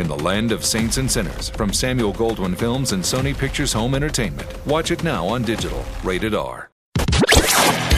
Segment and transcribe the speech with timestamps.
[0.00, 3.94] In the land of saints and sinners, from Samuel Goldwyn Films and Sony Pictures Home
[3.94, 4.48] Entertainment.
[4.66, 5.84] Watch it now on digital.
[6.02, 6.70] Rated R.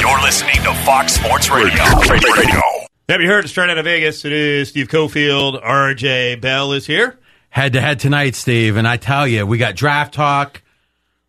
[0.01, 1.81] You're listening to Fox Sports Radio.
[2.11, 2.61] Radio.
[3.09, 4.25] Have you heard straight out of Vegas?
[4.25, 5.63] It is Steve Cofield.
[5.63, 7.21] RJ Bell is here.
[7.51, 8.77] Head to head tonight, Steve.
[8.77, 10.61] And I tell you, we got draft talk,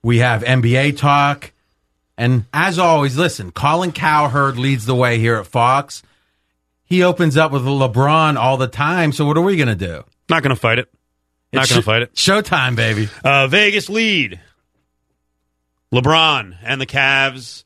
[0.02, 1.52] we have NBA talk.
[2.18, 6.02] And as always, listen, Colin Cowherd leads the way here at Fox.
[6.84, 9.12] He opens up with LeBron all the time.
[9.12, 10.04] So what are we going to do?
[10.30, 10.90] Not going to fight it.
[11.52, 12.14] Not going to fight it.
[12.16, 13.10] Showtime, baby.
[13.24, 14.40] Uh, Vegas lead.
[15.94, 17.64] LeBron and the Cavs.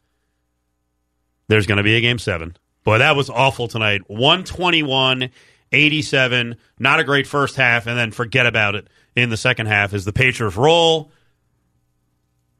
[1.48, 2.58] There's going to be a game seven.
[2.84, 4.02] Boy, that was awful tonight.
[4.08, 5.30] 121
[5.72, 6.56] 87.
[6.80, 10.06] Not a great first half, and then forget about it in the second half as
[10.06, 11.12] the Pacers roll.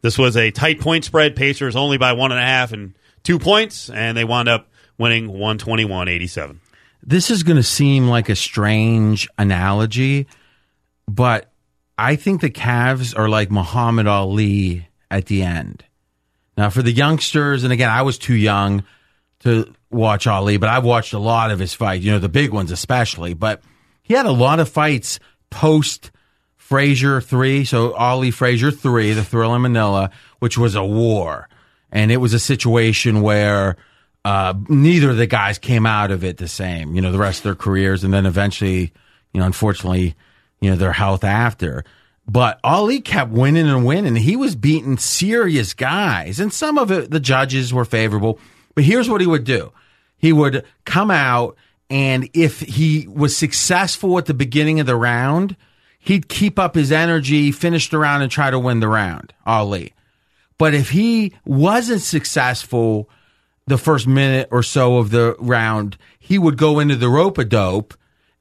[0.02, 1.36] This was a tight point spread.
[1.36, 5.28] Pacers only by one and a half and two points, and they wound up winning
[5.28, 6.62] 121 87.
[7.04, 10.28] This is going to seem like a strange analogy,
[11.08, 11.52] but
[11.98, 15.84] I think the Cavs are like Muhammad Ali at the end.
[16.58, 18.84] Now, for the youngsters, and again, I was too young
[19.42, 22.52] to watch Ali, but I've watched a lot of his fights, you know, the big
[22.52, 23.34] ones especially.
[23.34, 23.62] But
[24.04, 25.20] he had a lot of fights
[25.50, 26.12] post
[26.56, 30.10] Frazier 3, so Ali Frazier 3, the Thrill in Manila,
[30.40, 31.48] which was a war.
[31.92, 33.78] And it was a situation where
[34.26, 37.40] uh, neither of the guys came out of it the same, you know, the rest
[37.40, 38.04] of their careers.
[38.04, 38.92] And then eventually,
[39.34, 40.16] you know, unfortunately,
[40.60, 41.86] you know, their health after.
[42.28, 44.16] But Ali kept winning and winning.
[44.16, 48.40] He was beating serious guys, and some of it the judges were favorable.
[48.76, 49.72] But here's what he would do:
[50.18, 51.56] he would come out,
[51.90, 55.56] and if he was successful at the beginning of the round,
[56.00, 59.32] he'd keep up his energy, finish the round, and try to win the round.
[59.46, 59.94] Ali.
[60.58, 63.10] But if he wasn't successful
[63.68, 67.46] the first minute or so of the round, he would go into the rope a
[67.46, 67.94] dope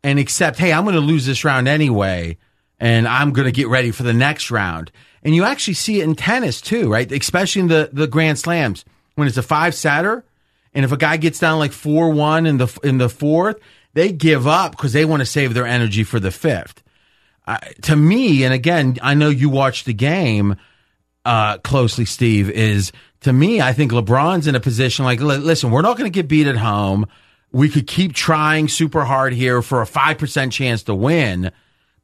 [0.02, 2.38] and accept, hey, I'm going to lose this round anyway,
[2.78, 4.92] and I'm going to get ready for the next round.
[5.22, 7.10] And you actually see it in tennis too, right?
[7.10, 8.84] Especially in the, the Grand Slams
[9.16, 10.24] when it's a five setter,
[10.72, 13.58] and if a guy gets down like four one in the in the fourth,
[13.94, 16.82] they give up because they want to save their energy for the fifth.
[17.46, 20.56] Uh, to me, and again, I know you watched the game
[21.24, 22.50] uh, closely, Steve.
[22.50, 22.92] Is
[23.26, 26.28] to me, I think LeBron's in a position like, listen, we're not going to get
[26.28, 27.06] beat at home.
[27.50, 31.50] We could keep trying super hard here for a five percent chance to win,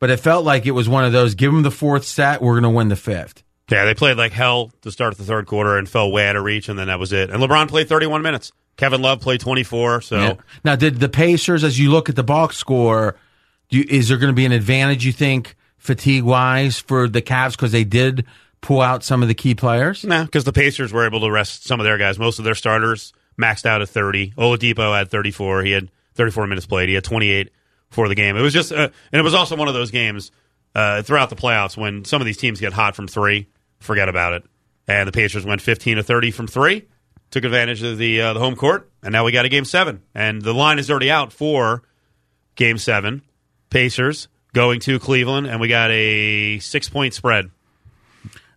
[0.00, 1.36] but it felt like it was one of those.
[1.36, 3.44] Give them the fourth set, we're going to win the fifth.
[3.70, 6.42] Yeah, they played like hell to start the third quarter and fell way out of
[6.42, 7.30] reach, and then that was it.
[7.30, 8.50] And LeBron played 31 minutes.
[8.76, 10.00] Kevin Love played 24.
[10.00, 10.34] So Yeah.
[10.64, 13.14] Now, did the Pacers, as you look at the box score,
[13.69, 17.22] do you, is there going to be an advantage you think fatigue wise for the
[17.22, 18.26] Cavs because they did
[18.62, 20.04] pull out some of the key players?
[20.04, 22.18] Nah, because the Pacers were able to rest some of their guys.
[22.18, 24.30] Most of their starters maxed out at 30.
[24.32, 25.64] Oladipo had 34.
[25.64, 26.88] He had 34 minutes played.
[26.88, 27.50] He had 28
[27.90, 28.36] for the game.
[28.36, 30.30] It was just, uh, and it was also one of those games
[30.74, 33.48] uh, throughout the playoffs when some of these teams get hot from three,
[33.80, 34.44] forget about it.
[34.88, 36.88] And the Pacers went 15 to 30 from three,
[37.30, 40.02] took advantage of the uh, the home court, and now we got a game seven.
[40.14, 41.82] And the line is already out for
[42.56, 43.22] game seven.
[43.70, 47.50] Pacers going to Cleveland, and we got a six point spread.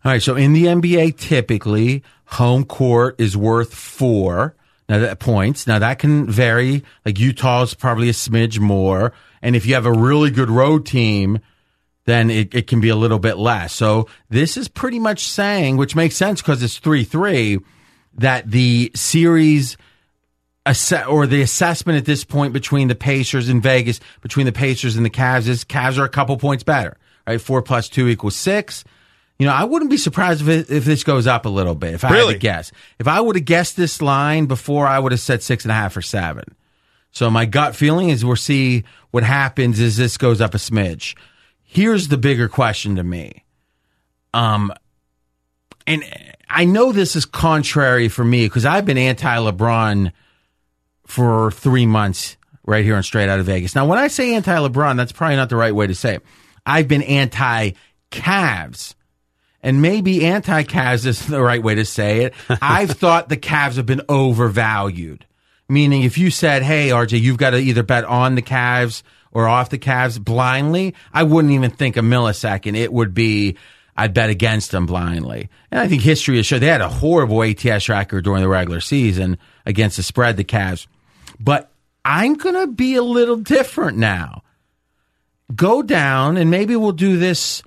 [0.05, 4.55] All right, so in the NBA, typically home court is worth four.
[4.87, 5.65] Now that points.
[5.65, 6.83] Now that can vary.
[7.03, 11.39] Like Utah's probably a smidge more, and if you have a really good road team,
[12.03, 13.73] then it, it can be a little bit less.
[13.73, 17.57] So this is pretty much saying, which makes sense because it's three three,
[18.13, 19.75] that the series
[21.07, 25.05] or the assessment at this point between the Pacers and Vegas, between the Pacers and
[25.05, 26.95] the Cavs is Cavs are a couple points better.
[27.25, 28.83] Right, four plus two equals six.
[29.37, 31.93] You know, I wouldn't be surprised if it, if this goes up a little bit.
[31.93, 32.33] If I had Really?
[32.35, 35.65] to guess, if I would have guessed this line before, I would have said six
[35.65, 36.43] and a half or seven.
[37.11, 41.15] So my gut feeling is we'll see what happens as this goes up a smidge.
[41.63, 43.43] Here's the bigger question to me.
[44.33, 44.71] Um,
[45.88, 46.03] and
[46.49, 50.11] I know this is contrary for me because I've been anti LeBron
[51.07, 53.75] for three months right here on Straight Out of Vegas.
[53.75, 56.23] Now, when I say anti LeBron, that's probably not the right way to say it.
[56.65, 57.71] I've been anti
[58.11, 58.95] Cavs.
[59.65, 62.35] And maybe anti Cavs is the right way to say it.
[62.62, 65.25] I've thought the Cavs have been overvalued.
[65.67, 69.01] Meaning, if you said, hey, RJ, you've got to either bet on the Cavs
[69.31, 72.77] or off the Cavs blindly, I wouldn't even think a millisecond.
[72.77, 73.57] It would be,
[73.97, 75.50] I'd bet against them blindly.
[75.71, 78.81] And I think history has shown they had a horrible ATS record during the regular
[78.81, 80.85] season against the spread, the Cavs.
[81.39, 81.71] But
[82.06, 84.44] I'm going to be a little different now.
[85.56, 87.63] Go down, and maybe we'll do this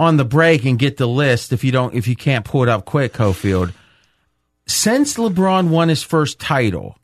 [0.00, 2.70] on the break and get the list if you don't if you can't pull it
[2.70, 3.74] up quick, Cofield.
[4.66, 6.96] Since LeBron won his first title,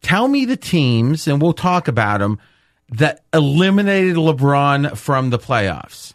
[0.00, 2.38] tell me the teams, and we'll talk about them,
[2.88, 6.14] that eliminated LeBron from the playoffs.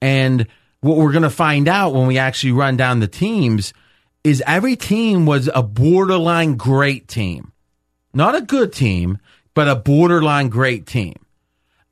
[0.00, 0.46] And
[0.82, 3.72] what we're going to find out when we actually run down the teams
[4.22, 7.50] is every team was a borderline great team.
[8.14, 9.18] Not a good team,
[9.54, 11.16] but a borderline great team.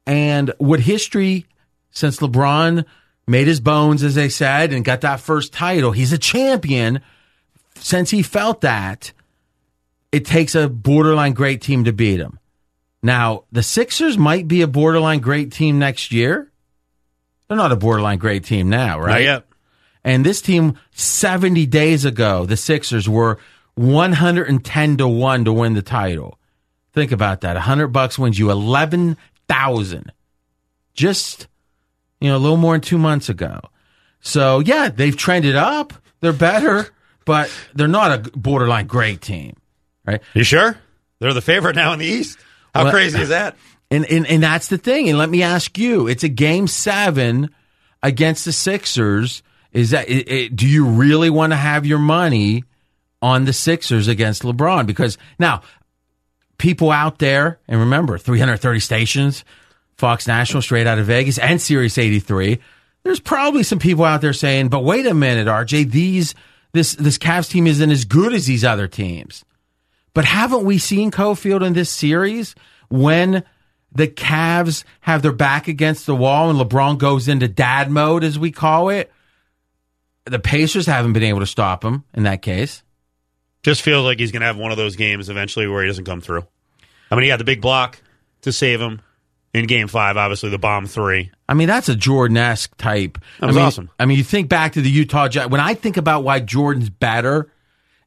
[0.06, 1.46] And what history,
[1.90, 2.84] since LeBron
[3.26, 7.00] made his bones, as they said, and got that first title, he's a champion.
[7.76, 9.12] Since he felt that,
[10.12, 12.38] it takes a borderline great team to beat him.
[13.02, 16.50] Now, the Sixers might be a borderline great team next year.
[17.48, 19.12] They're not a borderline great team now, right?
[19.12, 19.46] Not yet.
[20.02, 23.38] And this team, 70 days ago, the Sixers were
[23.74, 26.38] 110 to 1 to win the title.
[26.92, 27.54] Think about that.
[27.54, 30.12] 100 bucks wins you 11,000.
[30.94, 31.46] Just,
[32.20, 33.60] you know, a little more than two months ago.
[34.20, 35.92] So, yeah, they've trended up.
[36.20, 36.88] They're better,
[37.24, 39.54] but they're not a borderline great team,
[40.06, 40.20] right?
[40.34, 40.78] You sure?
[41.20, 42.38] They're the favorite now in the East.
[42.74, 43.56] How Well- crazy is that?
[43.88, 45.08] And, and and that's the thing.
[45.08, 47.50] And let me ask you: It's a game seven
[48.02, 49.44] against the Sixers.
[49.70, 52.64] Is that it, it- do you really want to have your money
[53.22, 54.86] on the Sixers against LeBron?
[54.86, 55.62] Because now
[56.58, 59.44] people out there, and remember, 330 stations,
[59.96, 62.58] Fox National, straight out of Vegas, and Sirius 83.
[63.02, 66.34] There's probably some people out there saying, "But wait a minute, RJ, these
[66.72, 69.44] this this Cavs team isn't as good as these other teams."
[70.12, 72.54] But haven't we seen Cofield in this series
[72.88, 73.44] when
[73.92, 78.38] the Cavs have their back against the wall and LeBron goes into dad mode, as
[78.38, 79.12] we call it?
[80.24, 82.82] The Pacers haven't been able to stop him in that case.
[83.62, 86.04] Just feels like he's going to have one of those games eventually where he doesn't
[86.04, 86.46] come through.
[87.10, 88.00] I mean, he had the big block
[88.42, 89.00] to save him
[89.56, 91.30] in game five, obviously, the bomb three.
[91.48, 93.18] I mean, that's a Jordan esque type.
[93.40, 93.90] That was I mean, awesome.
[93.98, 95.48] I mean, you think back to the Utah Jazz.
[95.48, 97.50] When I think about why Jordan's better,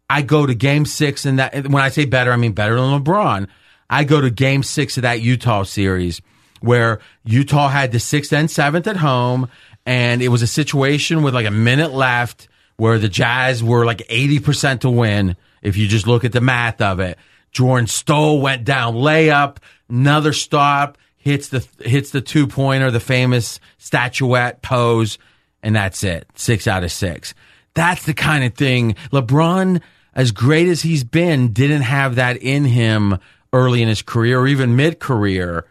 [0.10, 3.04] I go to game six and that when I say better, I mean better than
[3.04, 3.48] LeBron.
[3.90, 6.22] I go to game six of that Utah series
[6.62, 9.50] where Utah had the sixth and seventh at home,
[9.86, 14.00] and it was a situation with like a minute left where the Jazz were like
[14.08, 15.36] 80% to win.
[15.64, 17.18] If you just look at the math of it,
[17.52, 19.58] Jordan stole went down layup,
[19.90, 25.20] another stop, hits the hits the two pointer, the famous statuette pose,
[25.62, 26.28] and that's it.
[26.34, 27.36] Six out of six.
[27.76, 29.82] That's the kind of thing LeBron,
[30.16, 33.20] as great as he's been, didn't have that in him
[33.54, 35.66] early in his career or even mid career.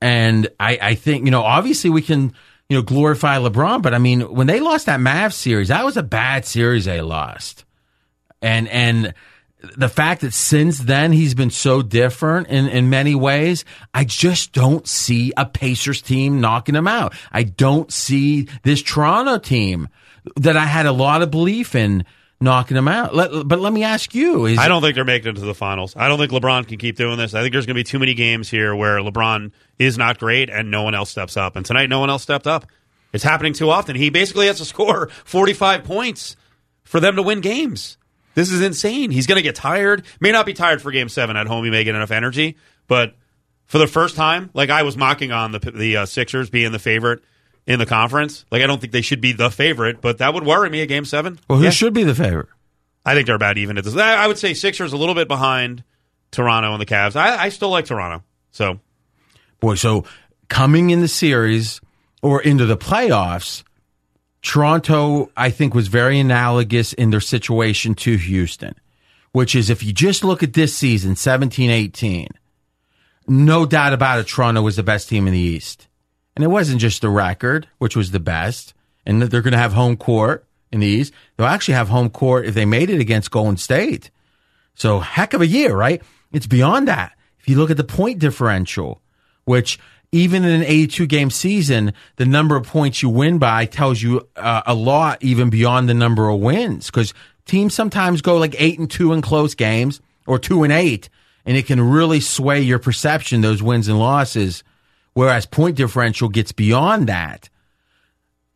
[0.00, 2.34] And I, I think, you know, obviously we can,
[2.68, 5.96] you know, glorify LeBron, but I mean, when they lost that Mavs series, that was
[5.96, 7.64] a bad series they lost.
[8.40, 9.14] And, and
[9.76, 13.64] the fact that since then he's been so different in, in many ways,
[13.94, 17.14] I just don't see a Pacers team knocking him out.
[17.30, 19.88] I don't see this Toronto team
[20.36, 22.04] that I had a lot of belief in
[22.40, 23.14] knocking him out.
[23.14, 25.94] Let, but let me ask you: I don't think they're making it to the finals.
[25.96, 27.34] I don't think LeBron can keep doing this.
[27.34, 30.50] I think there's going to be too many games here where LeBron is not great
[30.50, 31.56] and no one else steps up.
[31.56, 32.66] And tonight, no one else stepped up.
[33.12, 33.94] It's happening too often.
[33.94, 36.36] He basically has to score 45 points
[36.82, 37.96] for them to win games.
[38.34, 39.10] This is insane.
[39.10, 40.04] He's going to get tired.
[40.20, 41.64] May not be tired for game seven at home.
[41.64, 42.56] He may get enough energy.
[42.88, 43.14] But
[43.66, 46.78] for the first time, like I was mocking on the, the uh, Sixers being the
[46.78, 47.22] favorite
[47.66, 48.44] in the conference.
[48.50, 50.88] Like I don't think they should be the favorite, but that would worry me at
[50.88, 51.38] game seven.
[51.48, 51.70] well, who Yeah.
[51.70, 52.48] should be the favorite?
[53.04, 53.96] I think they're about even at this.
[53.96, 55.82] I would say Sixers a little bit behind
[56.30, 57.16] Toronto and the Cavs.
[57.16, 58.24] I, I still like Toronto.
[58.52, 58.80] So
[59.60, 60.04] Boy, so
[60.48, 61.80] coming in the series
[62.20, 63.62] or into the playoffs,
[64.42, 68.74] Toronto, I think, was very analogous in their situation to Houston,
[69.30, 72.28] which is if you just look at this season, 17 18,
[73.28, 75.86] no doubt about it, Toronto was the best team in the East.
[76.34, 78.74] And it wasn't just the record, which was the best,
[79.06, 81.12] and they're going to have home court in the East.
[81.36, 84.10] They'll actually have home court if they made it against Golden State.
[84.74, 86.02] So heck of a year, right?
[86.32, 87.12] It's beyond that.
[87.38, 89.02] If you look at the point differential,
[89.44, 89.78] which
[90.12, 94.28] even in an 82 game season, the number of points you win by tells you
[94.36, 97.14] uh, a lot even beyond the number of wins because
[97.46, 101.08] teams sometimes go like 8 and 2 in close games or 2 and 8
[101.44, 104.62] and it can really sway your perception those wins and losses
[105.14, 107.48] whereas point differential gets beyond that.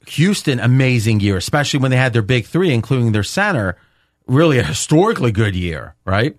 [0.08, 3.76] Houston, amazing year, especially when they had their big three, including their center.
[4.28, 6.36] Really a historically good year, right?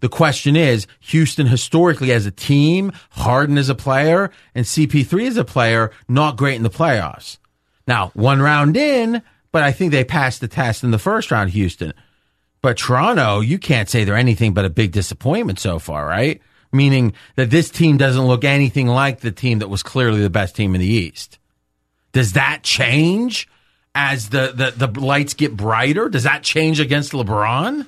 [0.00, 5.36] The question is Houston historically as a team, Harden as a player, and CP3 as
[5.36, 7.38] a player, not great in the playoffs.
[7.86, 11.50] Now, one round in, but I think they passed the test in the first round,
[11.50, 11.92] Houston.
[12.60, 16.40] But Toronto, you can't say they're anything but a big disappointment so far, right?
[16.72, 20.54] Meaning that this team doesn't look anything like the team that was clearly the best
[20.54, 21.38] team in the East.
[22.12, 23.48] Does that change
[23.94, 26.08] as the, the, the lights get brighter?
[26.08, 27.86] Does that change against LeBron?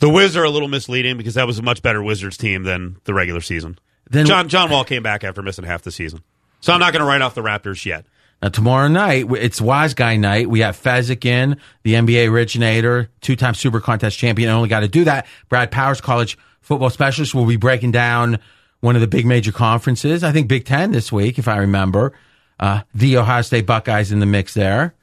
[0.00, 2.96] The Wizards are a little misleading because that was a much better Wizards team than
[3.04, 3.78] the regular season.
[4.10, 6.20] Then John John Wall came back after missing half the season.
[6.60, 8.06] So I'm not going to write off the Raptors yet.
[8.42, 10.48] Now, tomorrow night, it's Wise Guy night.
[10.50, 14.50] We have Fezzik in, the NBA originator, two time Super Contest champion.
[14.50, 15.26] Only got to do that.
[15.48, 18.38] Brad Powers, college football specialist, will be breaking down
[18.80, 20.22] one of the big major conferences.
[20.22, 22.12] I think Big Ten this week, if I remember.
[22.60, 24.94] Uh, the Ohio State Buckeyes in the mix there.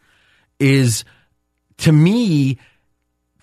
[0.60, 1.04] Is,
[1.78, 2.60] to me,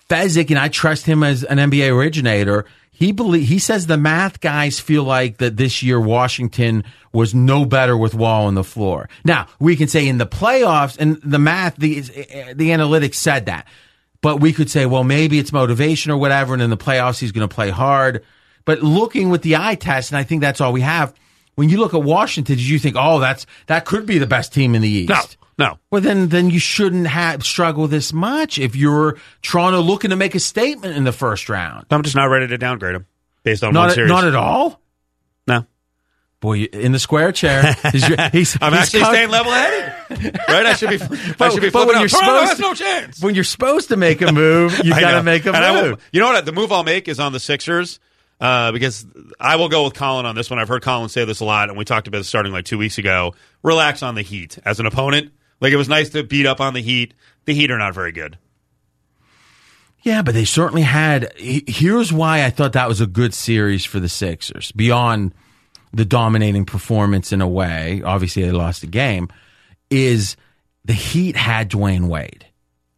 [0.09, 2.65] Fezzik, and I trust him as an NBA originator.
[2.91, 7.63] He believe he says the math guys feel like that this year Washington was no
[7.63, 9.07] better with Wall on the floor.
[9.23, 13.67] Now we can say in the playoffs, and the math, the the analytics said that,
[14.21, 17.31] but we could say, well, maybe it's motivation or whatever, and in the playoffs he's
[17.31, 18.25] going to play hard.
[18.65, 21.13] But looking with the eye test, and I think that's all we have.
[21.55, 24.53] When you look at Washington, did you think, oh, that's that could be the best
[24.53, 25.09] team in the East?
[25.09, 25.77] No, no.
[25.91, 30.33] Well, then, then you shouldn't have struggle this much if you're Toronto looking to make
[30.33, 31.85] a statement in the first round.
[31.91, 33.05] I'm just not ready to downgrade him
[33.43, 34.09] based on Not, one at, series.
[34.09, 34.81] not at all.
[35.47, 35.65] no.
[36.39, 40.39] Boy, you- in the square chair, he's, he's, I'm he's actually staying level headed.
[40.47, 40.65] right?
[40.65, 40.95] I should be.
[41.01, 41.99] I But- should be but when out.
[41.99, 43.21] you're Toronto supposed no chance.
[43.21, 45.81] When you're supposed to make a move, you I got to make a And I
[45.81, 46.09] move.
[46.13, 46.45] you know what?
[46.45, 47.99] The move I'll make is on the Sixers
[48.39, 49.05] uh, because
[49.37, 50.59] I will go with Colin on this one.
[50.59, 52.77] I've heard Colin say this a lot, and we talked about it starting like two
[52.77, 53.35] weeks ago.
[53.61, 55.33] Relax on the Heat as an opponent.
[55.61, 57.13] Like it was nice to beat up on the Heat.
[57.45, 58.37] The Heat are not very good.
[60.01, 61.33] Yeah, but they certainly had.
[61.37, 64.71] Here's why I thought that was a good series for the Sixers.
[64.71, 65.33] Beyond
[65.91, 69.27] the dominating performance in a way, obviously they lost the game,
[69.89, 70.37] is
[70.85, 72.45] the Heat had Dwyane Wade.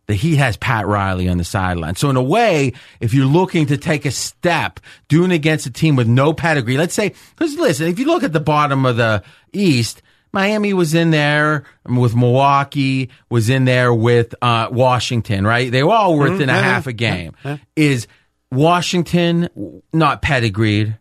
[0.07, 1.95] The Heat has Pat Riley on the sideline.
[1.95, 5.95] So in a way, if you're looking to take a step, doing against a team
[5.95, 9.23] with no pedigree, let's say, because listen, if you look at the bottom of the
[9.53, 10.01] East,
[10.33, 15.71] Miami was in there with Milwaukee, was in there with uh, Washington, right?
[15.71, 17.33] They were all within a half a game.
[17.75, 18.07] Is
[18.51, 19.49] Washington
[19.93, 20.97] not pedigreed?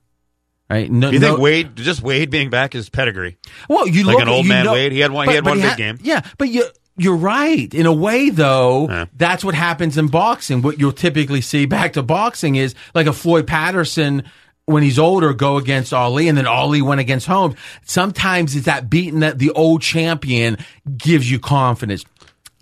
[0.68, 0.90] Right?
[0.90, 3.36] No, You no- think Wade, just Wade being back is pedigree?
[3.68, 4.92] well, you Like look an at- old man know- Wade?
[4.92, 5.98] He had one- he had one big game.
[6.02, 6.64] Yeah, but you
[6.96, 7.72] you're right.
[7.72, 9.04] In a way, though, Yeah.
[9.16, 10.60] that's what happens in boxing.
[10.60, 14.22] What you'll typically see back to boxing is like a Floyd Patterson
[14.70, 17.56] when he's older go against Ali, and then Ali went against Holmes.
[17.84, 20.58] Sometimes it's that beating that the old champion
[20.96, 22.04] gives you confidence.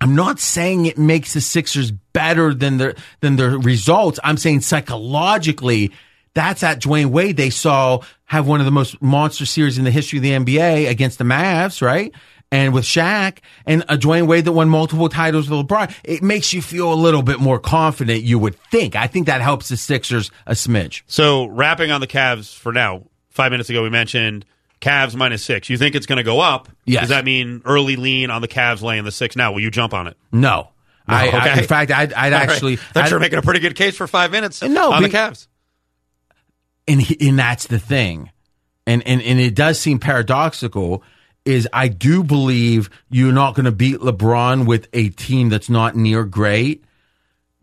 [0.00, 4.20] I'm not saying it makes the Sixers better than their than their results.
[4.22, 5.92] I'm saying psychologically,
[6.34, 7.36] that's at Dwyane Wade.
[7.36, 10.88] They saw have one of the most monster series in the history of the NBA
[10.88, 12.14] against the Mavs, right?
[12.50, 16.54] And with Shaq and a Dwyane Wade that won multiple titles with LeBron, it makes
[16.54, 18.96] you feel a little bit more confident, you would think.
[18.96, 21.02] I think that helps the Sixers a smidge.
[21.06, 23.02] So wrapping on the Cavs for now.
[23.28, 24.46] Five minutes ago, we mentioned
[24.80, 25.68] Cavs minus six.
[25.68, 26.68] You think it's going to go up?
[26.86, 27.02] Yes.
[27.02, 29.52] Does that mean early lean on the Cavs laying the six now?
[29.52, 30.16] Will you jump on it?
[30.32, 30.70] No.
[31.06, 31.58] I, I- okay.
[31.60, 32.48] in fact, I'd, I'd All right.
[32.48, 32.76] actually.
[32.76, 35.46] Thought I'd- you're making a pretty good case for five minutes No, on the Cavs.
[36.86, 38.30] and he- and that's the thing,
[38.86, 41.02] and and and it does seem paradoxical.
[41.44, 45.96] Is I do believe you're not going to beat LeBron with a team that's not
[45.96, 46.84] near great,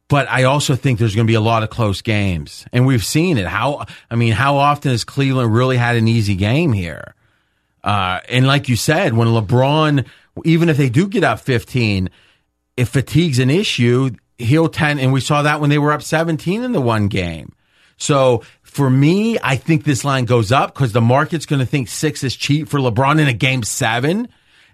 [0.08, 3.06] but I also think there's going to be a lot of close games, and we've
[3.06, 3.48] seen it.
[3.48, 7.14] How I mean, how often has Cleveland really had an easy game here?
[7.84, 10.06] Uh, and like you said, when LeBron,
[10.44, 12.10] even if they do get up 15,
[12.78, 16.64] if fatigue's an issue, he'll tend, and we saw that when they were up 17
[16.64, 17.54] in the one game.
[17.98, 18.44] So
[18.76, 22.26] for me, I think this line goes up because the market's going to think six
[22.26, 24.28] is cheap for LeBron in a game seven.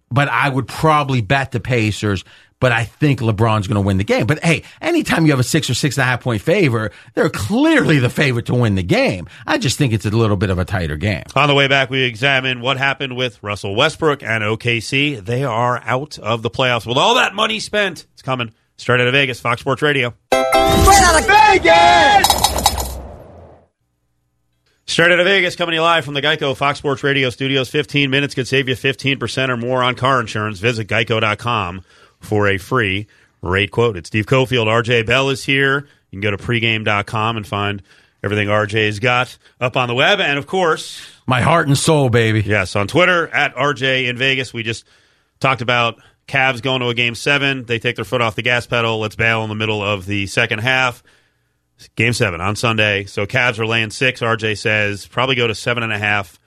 [0.09, 2.23] But I would probably bet the Pacers.
[2.59, 4.25] But I think LeBron's going to win the game.
[4.25, 7.29] But hey, anytime you have a six or six and a half point favor, they're
[7.29, 9.27] clearly the favorite to win the game.
[9.45, 11.23] I just think it's a little bit of a tighter game.
[11.35, 15.23] On the way back, we examine what happened with Russell Westbrook and OKC.
[15.23, 18.07] They are out of the playoffs with all that money spent.
[18.13, 20.13] It's coming straight out of Vegas, Fox Sports Radio.
[20.31, 22.50] Straight out of Vegas,
[25.55, 27.69] coming to you live from the Geico Fox Sports Radio studios.
[27.69, 30.59] 15 minutes could save you 15% or more on car insurance.
[30.59, 31.81] Visit geico.com
[32.19, 33.07] for a free
[33.41, 33.95] rate quote.
[33.95, 34.65] It's Steve Cofield.
[34.67, 35.87] RJ Bell is here.
[36.09, 37.81] You can go to pregame.com and find
[38.21, 40.19] everything RJ's got up on the web.
[40.19, 42.41] And of course, My heart and soul, baby.
[42.41, 44.53] Yes, on Twitter at RJ in Vegas.
[44.53, 44.83] We just
[45.39, 47.63] talked about Cavs going to a game seven.
[47.63, 48.99] They take their foot off the gas pedal.
[48.99, 51.01] Let's bail in the middle of the second half.
[51.95, 53.05] Game seven on Sunday.
[53.05, 54.21] So Cavs are laying six.
[54.21, 56.39] RJ says probably go to seven and a half.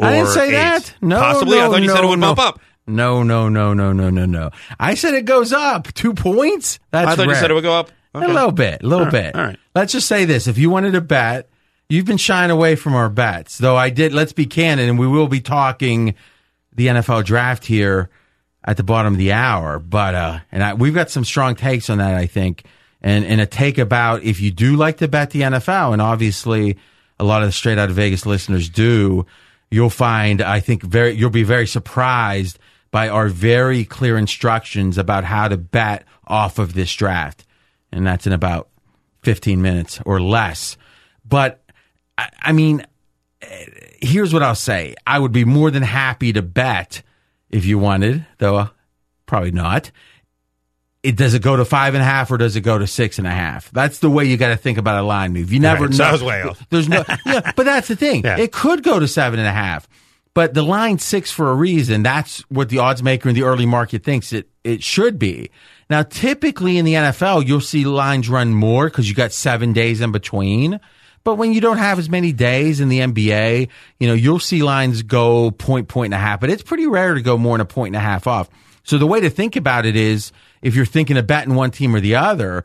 [0.00, 0.52] I didn't say eight.
[0.52, 0.94] that.
[1.00, 1.58] No, possibly.
[1.58, 2.34] I thought you said it would no.
[2.34, 2.60] bump up.
[2.86, 4.50] No, no, no, no, no, no, no.
[4.78, 6.78] I said it goes up two points.
[6.92, 7.90] That's I thought you said it would go up.
[8.14, 9.34] A little bit, a little All right, bit.
[9.36, 9.58] all right.
[9.74, 11.50] Let's just say this: if you wanted to bet,
[11.88, 13.58] you've been shying away from our bets.
[13.58, 14.14] Though I did.
[14.14, 16.14] Let's be candid, and we will be talking
[16.74, 18.08] the NFL draft here
[18.64, 19.78] at the bottom of the hour.
[19.78, 22.64] But uh, and I, we've got some strong takes on that, I think,
[23.06, 26.76] and and a take about if you do like to bet the NFL, and obviously
[27.20, 29.24] a lot of the straight out of Vegas listeners do.
[29.70, 32.58] You'll find, I think, very you'll be very surprised
[32.90, 37.46] by our very clear instructions about how to bet off of this draft,
[37.92, 38.68] and that's in about
[39.22, 40.76] fifteen minutes or less.
[41.24, 41.62] But
[42.18, 42.84] I, I mean,
[44.00, 44.96] here's what I'll say.
[45.06, 47.02] I would be more than happy to bet
[47.50, 48.70] if you wanted, though
[49.26, 49.92] probably not.
[51.06, 53.18] It does it go to five and a half or does it go to six
[53.18, 53.70] and a half?
[53.70, 55.52] That's the way you got to think about a line move.
[55.52, 55.96] You never Right, know.
[55.96, 56.66] so I was way off.
[56.70, 58.24] There's no, yeah, but that's the thing.
[58.24, 58.38] Yeah.
[58.38, 59.86] It could go to seven and a half,
[60.34, 62.02] but the line six for a reason.
[62.02, 65.50] That's what the odds maker in the early market thinks it it should be.
[65.88, 70.00] Now, typically in the NFL, you'll see lines run more because you got seven days
[70.00, 70.80] in between.
[71.22, 73.68] But when you don't have as many days in the NBA,
[74.00, 77.14] you know, you'll see lines go point, point and a half, but it's pretty rare
[77.14, 78.48] to go more than a point and a half off.
[78.82, 80.30] So the way to think about it is
[80.66, 82.64] if you're thinking of betting one team or the other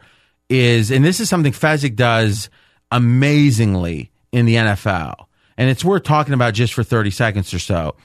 [0.50, 2.50] is, and this is something Fezzik does
[2.92, 7.96] amazingly in the NFL, and it's worth talking about just for 30 seconds or so,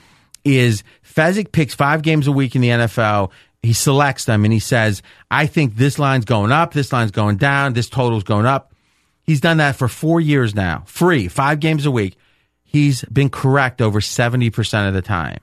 [0.44, 3.30] is Fezzik picks five games a week in the NFL.
[3.62, 7.38] He selects them and he says, I think this line's going up, this line's going
[7.38, 8.74] down, this total's going up.
[9.22, 12.18] He's done that for four years now, free, five games a week.
[12.64, 15.38] He's been correct over 70% of the time.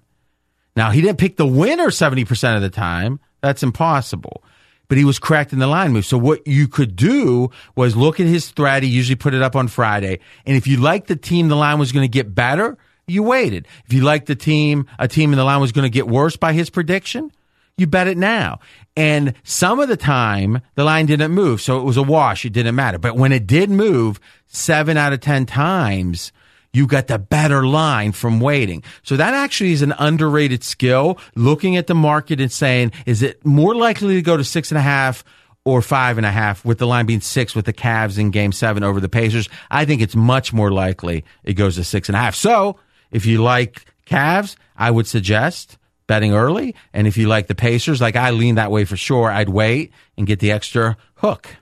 [0.75, 3.19] Now, he didn't pick the winner 70% of the time.
[3.43, 4.41] That's impossible.
[4.87, 6.05] But he was correct in the line move.
[6.05, 8.83] So what you could do was look at his thread.
[8.83, 10.19] He usually put it up on Friday.
[10.45, 13.67] And if you liked the team, the line was going to get better, you waited.
[13.85, 16.37] If you liked the team, a team in the line was going to get worse
[16.37, 17.31] by his prediction,
[17.77, 18.59] you bet it now.
[18.95, 21.59] And some of the time, the line didn't move.
[21.59, 22.45] So it was a wash.
[22.45, 22.97] It didn't matter.
[22.97, 26.31] But when it did move, seven out of 10 times,
[26.73, 28.83] you got the better line from waiting.
[29.03, 33.45] So that actually is an underrated skill, looking at the market and saying, is it
[33.45, 35.23] more likely to go to six and a half
[35.65, 38.51] or five and a half with the line being six with the Cavs in game
[38.51, 39.47] seven over the Pacers?
[39.69, 42.35] I think it's much more likely it goes to six and a half.
[42.35, 42.79] So
[43.11, 46.75] if you like Cavs, I would suggest betting early.
[46.91, 49.93] And if you like the Pacers, like I lean that way for sure, I'd wait
[50.17, 51.55] and get the extra hook.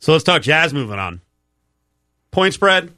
[0.00, 1.22] So let's talk Jazz moving on.
[2.30, 2.92] Point spread,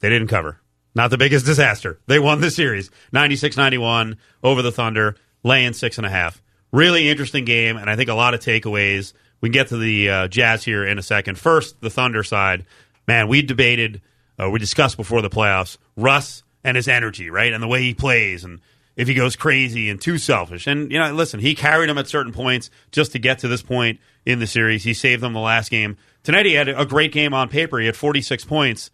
[0.00, 0.58] they didn't cover.
[0.94, 1.98] Not the biggest disaster.
[2.06, 6.42] They won the series 96 91 over the Thunder, laying six and a half.
[6.72, 9.12] Really interesting game, and I think a lot of takeaways.
[9.40, 11.38] We can get to the uh, Jazz here in a second.
[11.38, 12.64] First, the Thunder side.
[13.08, 14.00] Man, we debated,
[14.40, 17.52] uh, we discussed before the playoffs, Russ and his energy, right?
[17.52, 18.44] And the way he plays.
[18.44, 18.60] And
[18.96, 20.66] if he goes crazy and too selfish.
[20.66, 23.62] And you know, listen, he carried them at certain points just to get to this
[23.62, 24.84] point in the series.
[24.84, 25.96] He saved them the last game.
[26.22, 27.78] Tonight he had a great game on paper.
[27.78, 28.90] He had 46 points,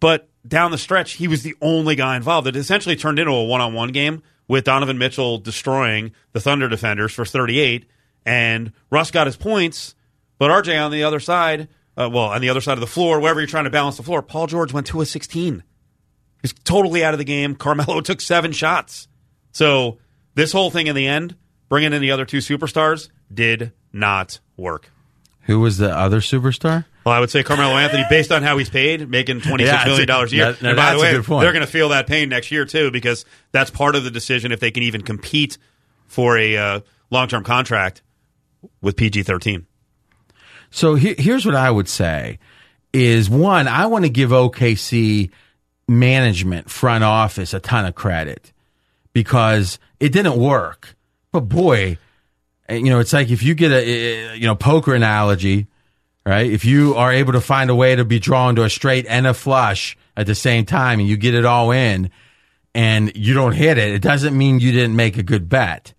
[0.00, 2.46] but down the stretch he was the only guy involved.
[2.46, 7.24] It essentially turned into a one-on-one game with Donovan Mitchell destroying the Thunder defenders for
[7.24, 7.86] 38,
[8.26, 9.94] and Russ got his points,
[10.38, 13.20] but RJ on the other side, uh, well, on the other side of the floor,
[13.20, 15.62] wherever you're trying to balance the floor, Paul George went two of 16.
[16.42, 17.54] He's totally out of the game.
[17.54, 19.08] Carmelo took seven shots.
[19.52, 19.98] So
[20.34, 21.36] this whole thing in the end,
[21.68, 24.90] bringing in the other two superstars, did not work.
[25.42, 26.84] Who was the other superstar?
[27.04, 29.84] Well, I would say Carmelo Anthony, based on how he's paid, making twenty six yeah,
[29.84, 30.52] million dollars a- year.
[30.52, 33.24] that- and by the way, they're going to feel that pain next year too, because
[33.52, 35.58] that's part of the decision if they can even compete
[36.06, 38.02] for a uh, long term contract
[38.80, 39.66] with PG thirteen.
[40.70, 42.38] So he- here's what I would say
[42.92, 45.30] is one, I want to give OKC
[45.86, 48.52] management, front office a ton of credit
[49.12, 50.96] because it didn't work.
[51.32, 51.98] But boy,
[52.68, 55.66] eh, you know, it's like if you get a, eh, you know, poker analogy,
[56.26, 56.50] right?
[56.50, 59.26] If you are able to find a way to be drawn to a straight and
[59.26, 62.10] a flush at the same time and you get it all in
[62.74, 65.94] and you don't hit it, it doesn't mean you didn't make a good bet.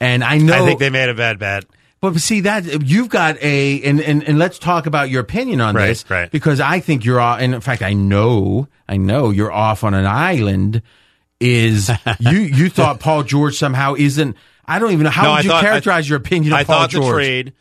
[0.00, 1.64] And I know I think they made a bad bet.
[2.00, 5.74] but see that you've got a and, and and let's talk about your opinion on
[5.74, 6.30] Right, this, right.
[6.30, 7.40] Because I think you're off.
[7.40, 10.82] And in fact, I know, I know you're off on an island.
[11.40, 14.36] Is you you thought Paul George somehow isn't?
[14.66, 16.64] I don't even know how No, would I you thought- characterize your opinion of I
[16.64, 17.06] Paul thought George.
[17.06, 17.52] the trade.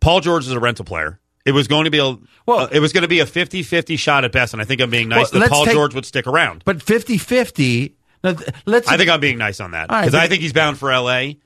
[0.00, 1.18] Paul George is a rental player.
[1.44, 3.98] It was going to be a Well- uh, it was going to be a 50-50
[3.98, 6.06] shot at best, and I think I'm being nice Well, that Paul take- George would
[6.06, 6.62] stick around.
[6.64, 8.34] But 50-50, now,
[8.66, 8.88] let's.
[8.88, 11.38] I think I'm being nice on that right, because I think he's bound for L.A.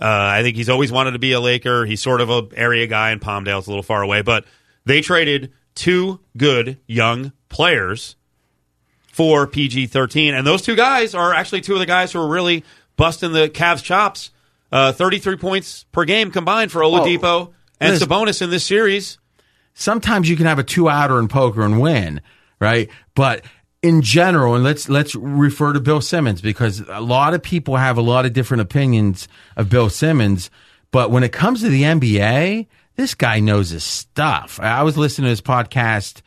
[0.00, 1.84] Uh, I think he's always wanted to be a Laker.
[1.86, 3.58] He's sort of a area guy in Palmdale.
[3.58, 4.44] It's a little far away, but
[4.84, 8.16] they traded two good young players
[9.12, 12.28] for PG thirteen, and those two guys are actually two of the guys who are
[12.28, 12.64] really
[12.96, 14.32] busting the Cavs' chops.
[14.72, 19.18] Uh, Thirty three points per game combined for Oladipo and listen- Sabonis in this series.
[19.74, 22.20] sometimes you can have a two outer in poker and win,
[22.60, 22.88] right?
[23.14, 23.44] But
[23.82, 27.98] in general, and let's let's refer to Bill Simmons because a lot of people have
[27.98, 30.50] a lot of different opinions of Bill Simmons.
[30.90, 34.60] But when it comes to the NBA, this guy knows his stuff.
[34.60, 36.22] I was listening to his podcast.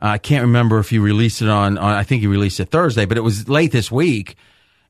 [0.00, 1.94] I can't remember if he released it on, on.
[1.94, 4.36] I think he released it Thursday, but it was late this week.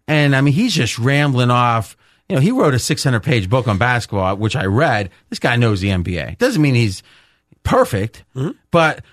[0.09, 1.97] And I mean, he's just rambling off.
[2.29, 5.11] You know, he wrote a 600 page book on basketball, which I read.
[5.31, 6.39] This guy knows the NBA.
[6.39, 7.03] Doesn't mean he's
[7.63, 8.53] perfect, mm-hmm.
[8.71, 9.05] but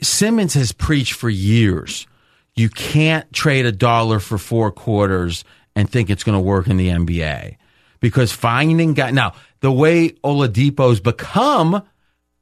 [0.00, 2.06] Simmons has preached for years.
[2.54, 6.76] You can't trade a dollar for four quarters and think it's going to work in
[6.76, 7.56] the NBA
[8.00, 11.82] because finding guy now the way Oladipo's become.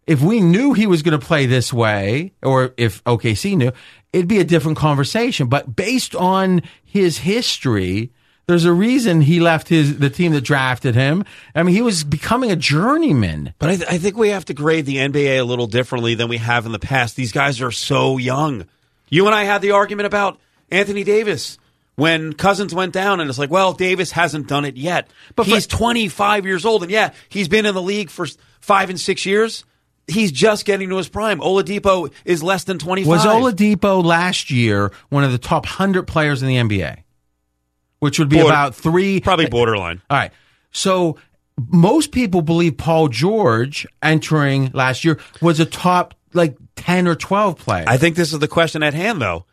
[0.07, 3.73] If we knew he was going to play this way, or if OKC knew,
[4.13, 5.49] it'd be a different conversation.
[5.49, 8.11] But based on his history,
[8.49, 11.23] there's a reason he left his the team that drafted him.
[11.55, 13.53] I mean, he was becoming a journeyman.
[13.59, 16.29] But I, th- I think we have to grade the NBA a little differently than
[16.29, 17.15] we have in the past.
[17.15, 18.65] These guys are so young.
[19.11, 21.59] You and I had the argument about Anthony Davis
[21.97, 25.09] when Cousins went down, and it's like, well, Davis hasn't done it yet.
[25.29, 28.27] But But for- he's 25 years old, and yeah, he's been in the league for
[28.61, 29.65] five and six years.
[30.07, 31.39] He's just getting to his prime.
[31.41, 33.09] Oladipo is less than 25.
[33.11, 37.03] Was Oladipo last year one of the top 100 players in the NBA?
[38.01, 39.21] Which would be Border- about three.
[39.21, 40.01] Probably borderline.
[40.09, 40.31] All right.
[40.71, 41.17] So
[41.67, 47.59] most people believe Paul George entering last year was a top like 10 or 12
[47.59, 47.85] player.
[47.87, 49.45] I think this is the question at hand, though.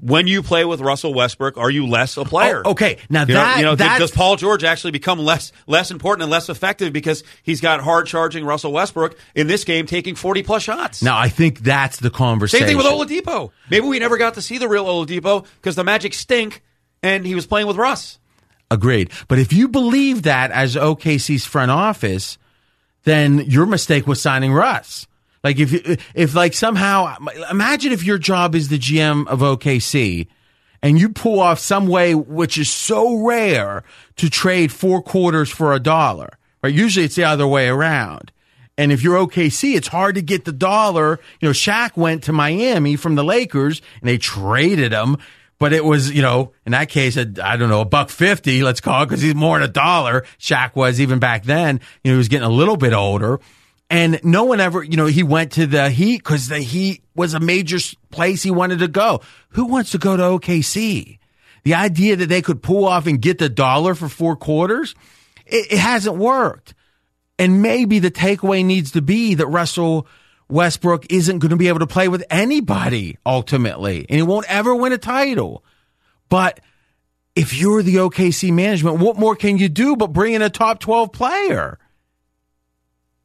[0.00, 2.62] When you play with Russell Westbrook, are you less a player?
[2.64, 2.98] Oh, okay.
[3.08, 6.32] Now You know, you know, that does Paul George actually become less less important and
[6.32, 10.64] less effective because he's got hard charging Russell Westbrook in this game taking forty plus
[10.64, 11.00] shots?
[11.00, 12.66] now I think that's the conversation.
[12.66, 13.52] Same thing with Oladipo.
[13.70, 16.64] Maybe we never got to see the real Oladipo because the Magic stink
[17.04, 18.18] and he was playing with Russ.
[18.70, 19.12] Agreed.
[19.28, 22.38] But if you believe that as OKC's front office,
[23.04, 25.06] then your mistake was signing Russ.
[25.44, 27.16] Like if if like somehow
[27.50, 30.26] imagine if your job is the GM of OKC
[30.82, 33.84] and you pull off some way which is so rare
[34.16, 36.30] to trade four quarters for a dollar.
[36.62, 36.72] Right?
[36.72, 38.32] Usually it's the other way around.
[38.78, 41.20] And if you're OKC, it's hard to get the dollar.
[41.40, 45.18] You know, Shaq went to Miami from the Lakers and they traded him,
[45.58, 48.80] but it was, you know, in that case, I don't know, a buck fifty, let's
[48.80, 50.24] call it, because he's more than a dollar.
[50.38, 51.80] Shaq was even back then.
[52.02, 53.40] You know, he was getting a little bit older.
[53.90, 57.34] And no one ever, you know, he went to the Heat because the Heat was
[57.34, 57.78] a major
[58.10, 59.20] place he wanted to go.
[59.50, 61.18] Who wants to go to OKC?
[61.64, 64.94] The idea that they could pull off and get the dollar for four quarters,
[65.46, 66.74] it, it hasn't worked.
[67.38, 70.06] And maybe the takeaway needs to be that Russell
[70.48, 74.74] Westbrook isn't going to be able to play with anybody ultimately, and he won't ever
[74.74, 75.64] win a title.
[76.28, 76.60] But
[77.34, 80.80] if you're the OKC management, what more can you do but bring in a top
[80.80, 81.78] 12 player?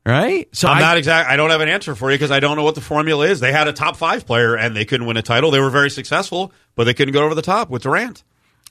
[0.06, 0.48] Right?
[0.56, 1.30] So I'm I, not exact.
[1.30, 3.42] I don't have an answer for you because I don't know what the formula is.
[3.42, 5.52] They had a top five player and they couldn't win a title.
[5.52, 8.24] They were very successful, but they couldn't go over the top with Durant.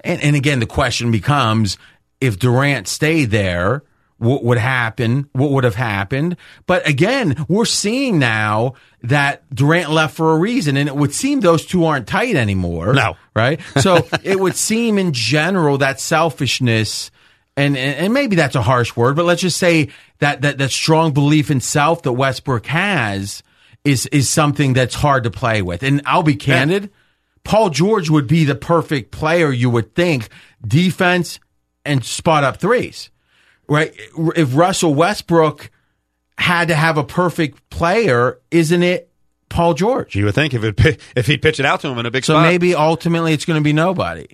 [0.03, 1.79] And, and again, the question becomes
[2.21, 3.83] if Durant stayed there,
[4.19, 5.29] what would happen?
[5.33, 6.37] What would have happened?
[6.67, 11.41] But again, we're seeing now that Durant left for a reason, and it would seem
[11.41, 12.93] those two aren't tight anymore.
[12.95, 13.61] No, right?
[13.81, 17.13] So it would seem, in general, that selfishness,
[17.57, 20.71] and, and and maybe that's a harsh word, but let's just say that that that
[20.71, 23.43] strong belief in self that Westbrook has
[23.85, 25.85] is is something that's hard to play with.
[25.85, 26.85] And I'll be candid.
[26.85, 26.89] Yeah.
[27.45, 30.29] Paul George would be the perfect player, you would think,
[30.67, 31.39] defense
[31.85, 33.11] and spot up threes
[33.69, 33.95] right?
[34.37, 35.71] If Russell Westbrook
[36.39, 39.11] had to have a perfect player, isn't it
[39.49, 40.15] Paul George?
[40.15, 42.25] You would think if it if he'd pitch it out to him in a big
[42.25, 42.35] spot.
[42.35, 42.49] so spot.
[42.49, 44.27] maybe ultimately it's going to be nobody.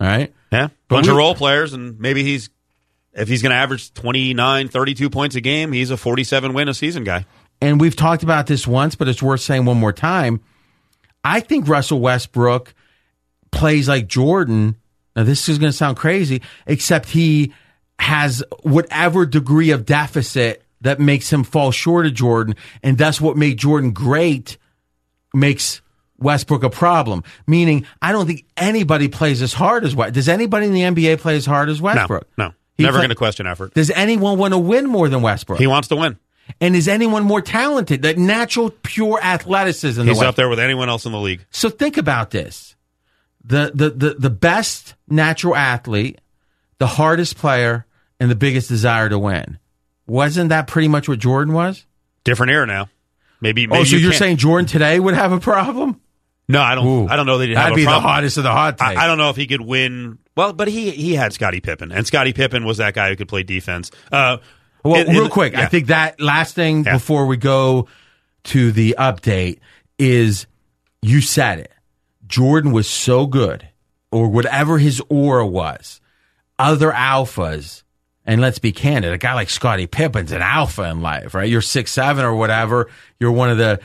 [0.00, 0.32] All right.
[0.52, 0.68] Yeah.
[0.88, 2.50] Bunch we, of role players and maybe he's
[3.12, 6.74] if he's going to average 29, 32 points a game, he's a 47 win a
[6.74, 7.24] season guy.
[7.60, 10.40] And we've talked about this once, but it's worth saying one more time.
[11.22, 12.74] I think Russell Westbrook
[13.52, 14.76] plays like Jordan.
[15.14, 17.54] Now this is going to sound crazy, except he
[17.98, 23.36] has whatever degree of deficit that makes him fall short of Jordan, and that's what
[23.36, 24.58] made Jordan great
[25.32, 25.80] makes
[26.18, 27.24] Westbrook a problem.
[27.46, 30.14] Meaning, I don't think anybody plays as hard as Westbrook.
[30.14, 32.28] Does anybody in the NBA play as hard as Westbrook?
[32.36, 32.54] No, no.
[32.76, 33.72] He Never going to question effort.
[33.74, 35.60] Does anyone want to win more than Westbrook?
[35.60, 36.18] He wants to win.
[36.60, 38.02] And is anyone more talented?
[38.02, 40.02] That natural, pure athleticism.
[40.02, 41.44] He's the up there with anyone else in the league.
[41.50, 42.74] So think about this:
[43.42, 46.20] the the the the best natural athlete,
[46.78, 47.86] the hardest player,
[48.20, 49.58] and the biggest desire to win.
[50.06, 51.86] Wasn't that pretty much what Jordan was?
[52.24, 52.88] Different era now.
[53.40, 53.66] Maybe.
[53.66, 56.00] maybe oh, so you are saying Jordan today would have a problem?
[56.48, 56.86] No, I don't.
[56.86, 58.96] Ooh, I don't know that he'd have that'd be the hottest of the hot I,
[58.96, 60.18] I, don't know if he could win.
[60.36, 63.28] Well, but he he had Scottie Pippen, and Scottie Pippen was that guy who could
[63.28, 63.90] play defense.
[64.12, 64.38] Uh,
[64.84, 65.62] well, real quick, yeah.
[65.62, 66.94] I think that last thing yeah.
[66.94, 67.88] before we go
[68.44, 69.60] to the update
[69.98, 70.46] is
[71.00, 71.72] you said it.
[72.26, 73.66] Jordan was so good,
[74.10, 76.00] or whatever his aura was.
[76.58, 77.82] Other alphas
[78.26, 81.48] and let's be candid, a guy like Scottie Pippen's an alpha in life, right?
[81.48, 82.88] You're six seven or whatever.
[83.20, 83.80] You're one of the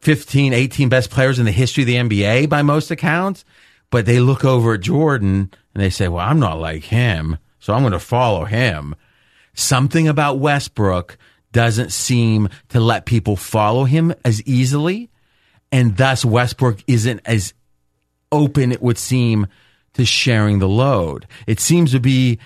[0.00, 3.44] 15, 18 best players in the history of the NBA by most accounts.
[3.90, 7.72] But they look over at Jordan and they say, well, I'm not like him, so
[7.72, 8.94] I'm going to follow him.
[9.54, 11.16] Something about Westbrook
[11.52, 15.10] doesn't seem to let people follow him as easily.
[15.72, 17.54] And thus Westbrook isn't as
[18.30, 19.46] open, it would seem,
[19.98, 21.26] to sharing the load.
[21.46, 22.38] It seems to be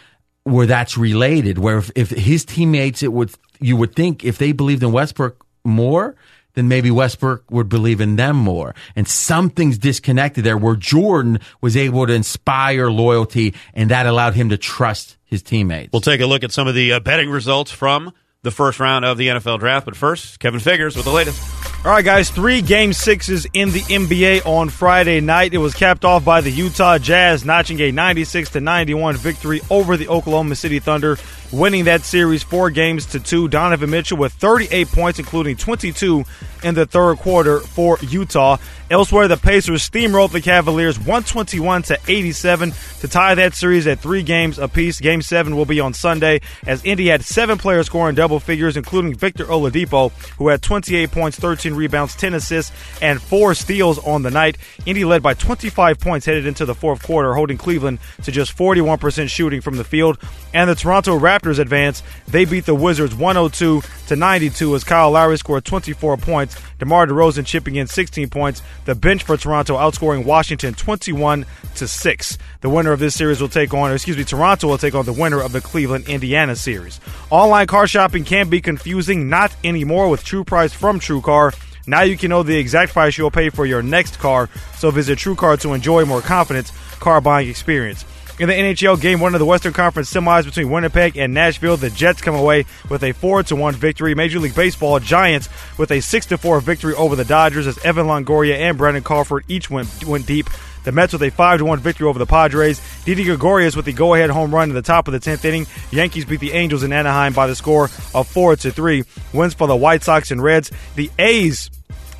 [0.44, 1.58] where that's related.
[1.58, 5.46] Where if, if his teammates, it would you would think if they believed in Westbrook
[5.64, 6.16] more,
[6.54, 8.74] then maybe Westbrook would believe in them more.
[8.96, 14.48] And something's disconnected there where Jordan was able to inspire loyalty and that allowed him
[14.48, 15.92] to trust his teammates.
[15.92, 19.04] We'll take a look at some of the uh, betting results from the first round
[19.04, 19.84] of the NFL draft.
[19.84, 21.40] But first, Kevin Figures with the latest.
[21.84, 25.54] All right, guys, three game sixes in the NBA on Friday night.
[25.54, 29.96] It was capped off by the Utah Jazz notching a 96 to 91 victory over
[29.96, 31.18] the Oklahoma City Thunder
[31.52, 33.48] winning that series four games to two.
[33.48, 36.24] Donovan Mitchell with 38 points, including 22
[36.62, 38.56] in the third quarter for Utah.
[38.90, 44.22] Elsewhere, the Pacers steamrolled the Cavaliers 121 to 87 to tie that series at three
[44.22, 45.00] games apiece.
[45.00, 49.14] Game seven will be on Sunday as Indy had seven players scoring double figures, including
[49.14, 54.30] Victor Oladipo, who had 28 points, 13 rebounds, 10 assists, and four steals on the
[54.30, 54.58] night.
[54.84, 59.30] Indy led by 25 points headed into the fourth quarter, holding Cleveland to just 41%
[59.30, 60.18] shooting from the field.
[60.52, 62.02] And the Toronto Raptors Raptors advance.
[62.28, 66.56] They beat the Wizards 102 to 92 as Kyle Lowry scored 24 points.
[66.78, 68.62] DeMar DeRozan chipping in 16 points.
[68.84, 71.44] The bench for Toronto outscoring Washington 21
[71.76, 72.38] to 6.
[72.60, 75.04] The winner of this series will take on, or excuse me, Toronto will take on
[75.04, 77.00] the winner of the Cleveland Indiana series.
[77.30, 81.58] Online car shopping can be confusing, not anymore with True Price from TrueCar.
[81.88, 84.48] Now you can know the exact price you'll pay for your next car.
[84.76, 88.04] So visit TrueCar to enjoy more confidence car buying experience.
[88.42, 91.90] In the NHL game one of the Western Conference semis between Winnipeg and Nashville, the
[91.90, 94.16] Jets come away with a 4 1 victory.
[94.16, 98.56] Major League Baseball Giants with a 6 4 victory over the Dodgers as Evan Longoria
[98.56, 100.50] and Brandon Crawford each went, went deep.
[100.82, 102.80] The Mets with a 5 1 victory over the Padres.
[103.04, 105.68] Didi Gregorius with the go ahead home run in the top of the 10th inning.
[105.92, 109.04] Yankees beat the Angels in Anaheim by the score of 4 3.
[109.32, 110.72] Wins for the White Sox and Reds.
[110.96, 111.70] The A's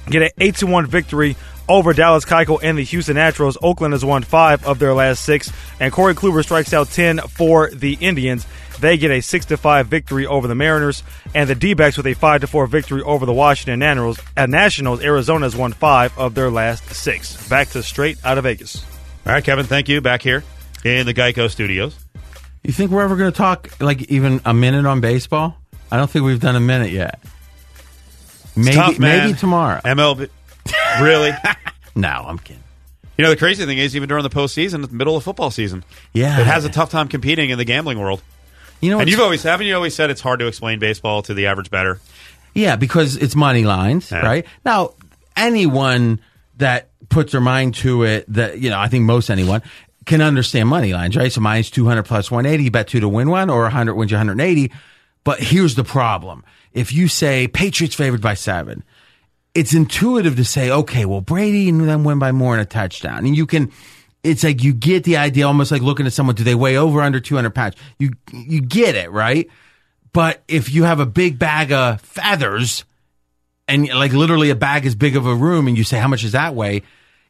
[0.07, 1.37] get an 8 1 victory
[1.69, 3.57] over Dallas Keuchel and the Houston Astros.
[3.63, 7.71] Oakland has won five of their last six, and Corey Kluber strikes out 10 for
[7.71, 8.47] the Indians.
[8.81, 11.03] They get a 6 5 victory over the Mariners,
[11.35, 14.19] and the D backs with a 5 4 victory over the Washington Nationals.
[14.37, 17.49] At Nationals, Arizona has won five of their last six.
[17.49, 18.85] Back to straight out of Vegas.
[19.25, 20.01] All right, Kevin, thank you.
[20.01, 20.43] Back here.
[20.85, 21.97] in the Geico studios.
[22.65, 25.57] You think we're ever going to talk like even a minute on baseball?
[25.93, 27.21] I don't think we've done a minute yet.
[28.57, 29.27] Maybe Tough, man.
[29.27, 29.81] maybe tomorrow.
[29.85, 30.29] MLB.
[31.01, 31.31] Really?
[31.95, 32.63] no, I'm kidding.
[33.19, 35.85] You know, the crazy thing is, even during the postseason, the middle of football season.
[36.13, 36.41] Yeah.
[36.41, 38.23] It has a tough time competing in the gambling world.
[38.81, 41.35] You know, And you've always, haven't you always said it's hard to explain baseball to
[41.35, 42.01] the average bettor?
[42.55, 44.21] Yeah, because it's money lines, Yeah.
[44.27, 44.47] right?
[44.65, 44.95] Now,
[45.37, 46.21] anyone
[46.57, 49.63] that puts their mind to it, that you know, I think most anyone
[50.05, 51.31] can understand money lines, right?
[51.31, 53.95] So minus two hundred plus one eighty, you bet two to win one, or hundred
[53.95, 54.73] wins you one hundred eighty.
[55.25, 58.83] But here's the problem: if you say Patriots favored by seven,
[59.55, 63.27] it's intuitive to say, okay, well, Brady and them win by more in a touchdown,
[63.27, 63.71] and you can.
[64.23, 66.37] It's like you get the idea, almost like looking at someone.
[66.37, 67.75] Do they weigh over under two hundred pounds?
[67.99, 69.49] You you get it, right?
[70.13, 72.85] But if you have a big bag of feathers
[73.67, 76.23] and like literally a bag as big of a room and you say, how much
[76.23, 76.83] does that weigh?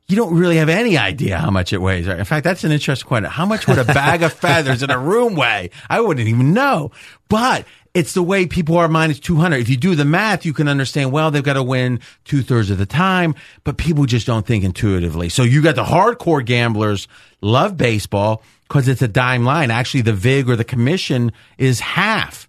[0.08, 2.08] You don't really have any idea how much it weighs.
[2.08, 3.30] In fact, that's an interesting question.
[3.30, 5.70] How much would a bag of feathers in a room weigh?
[5.88, 6.90] I wouldn't even know.
[7.28, 9.56] But it's the way people are minus 200.
[9.56, 12.70] If you do the math, you can understand, well, they've got to win two thirds
[12.70, 15.28] of the time, but people just don't think intuitively.
[15.28, 17.06] So you got the hardcore gamblers
[17.40, 19.70] love baseball because it's a dime line.
[19.70, 22.48] Actually, the VIG or the commission is half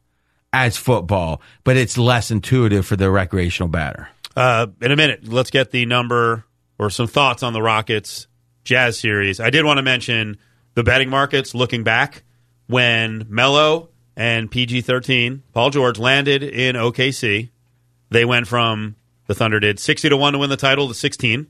[0.54, 4.08] as football, but it's less intuitive for the recreational bettor.
[4.36, 6.46] Uh, in a minute, let's get the number
[6.80, 8.28] or some thoughts on the Rockets
[8.64, 9.40] Jazz series.
[9.40, 10.38] I did want to mention
[10.74, 12.24] the betting markets looking back
[12.68, 17.50] when Melo and PG 13, Paul George, landed in OKC.
[18.10, 18.96] They went from,
[19.28, 21.48] the Thunder did, 60 to 1 to win the title to 16.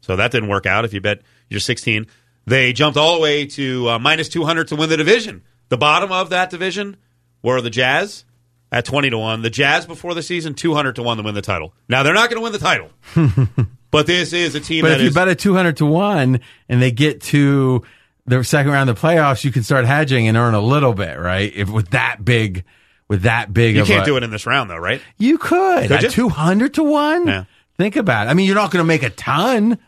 [0.00, 2.06] So that didn't work out if you bet you're 16.
[2.46, 5.42] They jumped all the way to uh, minus 200 to win the division.
[5.68, 6.96] The bottom of that division
[7.42, 8.24] were the Jazz
[8.70, 9.42] at 20 to 1.
[9.42, 11.72] The Jazz before the season, 200 to 1 to win the title.
[11.88, 12.90] Now, they're not going to win the title.
[13.90, 16.82] but this is a team But that if you bet a 200 to 1 and
[16.82, 17.84] they get to
[18.26, 21.18] the second round of the playoffs, you can start hedging and earn a little bit,
[21.18, 21.52] right?
[21.54, 22.64] If with that big,
[23.08, 25.00] with that big You can't a, do it in this round, though, right?
[25.18, 25.88] You could.
[25.88, 27.26] Could at 200 to 1?
[27.26, 27.44] Yeah.
[27.76, 28.30] Think about it.
[28.30, 29.78] I mean, you're not going to make a ton,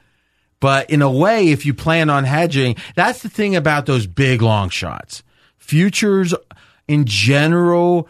[0.59, 4.43] but in a way, if you plan on hedging, that's the thing about those big
[4.43, 5.23] long shots.
[5.59, 6.35] Futures
[6.89, 8.09] in general,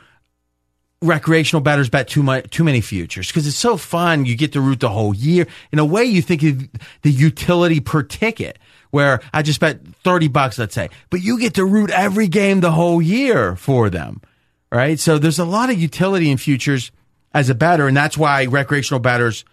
[1.02, 4.24] recreational bettors bet too much, too many futures because it's so fun.
[4.24, 5.46] You get to root the whole year.
[5.70, 6.68] In a way, you think of
[7.02, 8.58] the utility per ticket
[8.94, 12.60] where I just bet 30 bucks, let's say, but you get to root every game
[12.60, 14.22] the whole year for them.
[14.70, 14.98] Right.
[14.98, 16.90] So there's a lot of utility in futures
[17.32, 17.86] as a bettor.
[17.86, 19.44] And that's why recreational bettors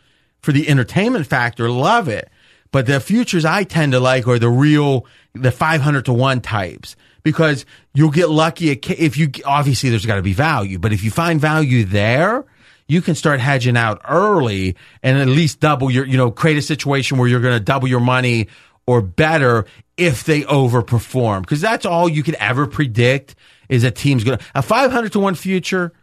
[0.42, 2.30] for the entertainment factor love it.
[2.72, 6.96] But the futures I tend to like are the real, the 500 to 1 types
[7.24, 11.12] because you'll get lucky if you, obviously there's got to be value, but if you
[11.12, 12.46] find value there,
[12.88, 16.62] you can start hedging out early and at least double your, you know, create a
[16.62, 18.48] situation where you're going to double your money
[18.86, 19.66] or better
[19.98, 21.42] if they overperform.
[21.42, 23.36] Because that's all you could ever predict
[23.70, 25.94] is a team's going to, a 500 to 1 future,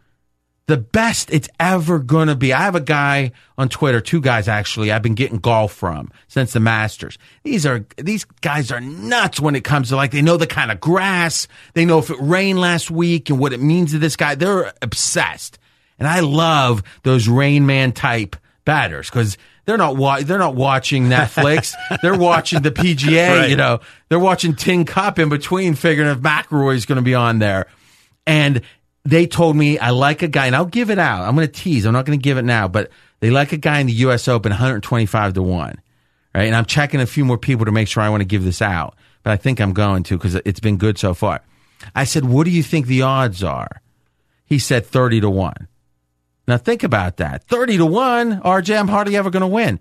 [0.65, 2.53] the best it's ever going to be.
[2.53, 6.53] I have a guy on Twitter, two guys actually, I've been getting golf from since
[6.53, 7.17] the Masters.
[7.43, 10.71] These are, these guys are nuts when it comes to like, they know the kind
[10.71, 11.47] of grass.
[11.73, 14.35] They know if it rained last week and what it means to this guy.
[14.35, 15.57] They're obsessed.
[15.97, 19.37] And I love those Rain Man type bettors because
[19.69, 21.75] they're not wa- they're not watching Netflix.
[22.01, 23.29] they're watching the PGA.
[23.29, 23.49] Right.
[23.51, 27.37] You know, they're watching Tin Cup in between, figuring if McIlroy's going to be on
[27.37, 27.67] there.
[28.25, 28.63] And
[29.05, 31.21] they told me I like a guy, and I'll give it out.
[31.21, 31.85] I'm going to tease.
[31.85, 34.27] I'm not going to give it now, but they like a guy in the U.S.
[34.27, 35.79] Open, 125 to one.
[36.33, 38.43] Right, and I'm checking a few more people to make sure I want to give
[38.43, 41.41] this out, but I think I'm going to because it's been good so far.
[41.93, 43.81] I said, "What do you think the odds are?"
[44.45, 45.67] He said 30 to one.
[46.49, 47.43] Now think about that.
[47.43, 49.79] 30 to 1, RJ, I'm hardly ever going to win.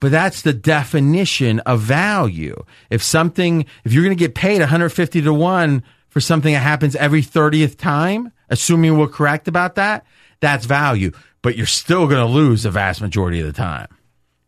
[0.00, 2.56] But that's the definition of value.
[2.88, 6.96] If something, if you're going to get paid 150 to 1 for something that happens
[6.96, 10.06] every 30th time, assuming we're correct about that,
[10.40, 11.12] that's value.
[11.42, 13.88] But you're still going to lose the vast majority of the time.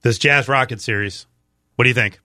[0.01, 1.27] This Jazz Rocket series.
[1.77, 2.19] What do you think?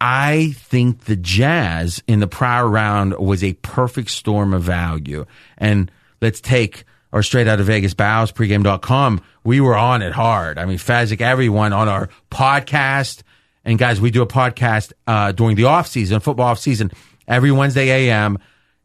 [0.00, 5.26] I think the Jazz in the prior round was a perfect storm of value.
[5.58, 5.90] And
[6.22, 9.20] let's take our straight out of Vegas bows pregame.com.
[9.44, 10.58] We were on it hard.
[10.58, 13.22] I mean, Fezzik, everyone on our podcast.
[13.64, 16.90] And guys, we do a podcast uh, during the off season, football off season,
[17.28, 18.38] every Wednesday AM.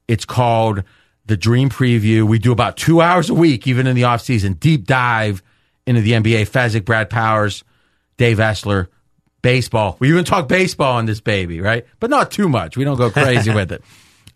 [0.07, 0.83] It's called
[1.25, 2.23] the Dream Preview.
[2.23, 5.41] We do about two hours a week, even in the off season, deep dive
[5.85, 6.49] into the NBA.
[6.49, 7.63] Fezzik, Brad Powers,
[8.17, 8.87] Dave Essler,
[9.41, 9.97] baseball.
[9.99, 11.85] We even talk baseball on this baby, right?
[11.99, 12.77] But not too much.
[12.77, 13.83] We don't go crazy with it.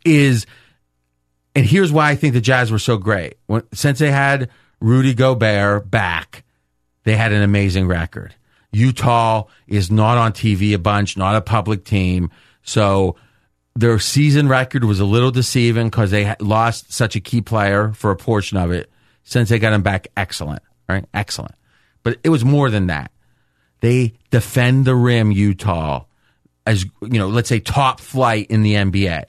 [0.03, 0.45] Is
[1.55, 3.35] and here's why I think the Jazz were so great.
[3.47, 4.49] When, since they had
[4.79, 6.43] Rudy Gobert back,
[7.03, 8.35] they had an amazing record.
[8.71, 12.31] Utah is not on TV a bunch, not a public team.
[12.63, 13.15] So
[13.75, 18.11] their season record was a little deceiving because they lost such a key player for
[18.11, 18.89] a portion of it.
[19.23, 21.05] Since they got him back, excellent, right?
[21.13, 21.55] Excellent.
[22.03, 23.11] But it was more than that.
[23.81, 26.05] They defend the rim, Utah,
[26.65, 29.25] as you know, let's say top flight in the NBA.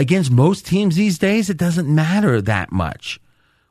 [0.00, 3.20] Against most teams these days, it doesn't matter that much.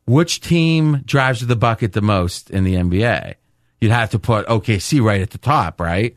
[0.06, 3.34] Which team drives to the bucket the most in the NBA?
[3.82, 6.16] You'd have to put OKC right at the top, right?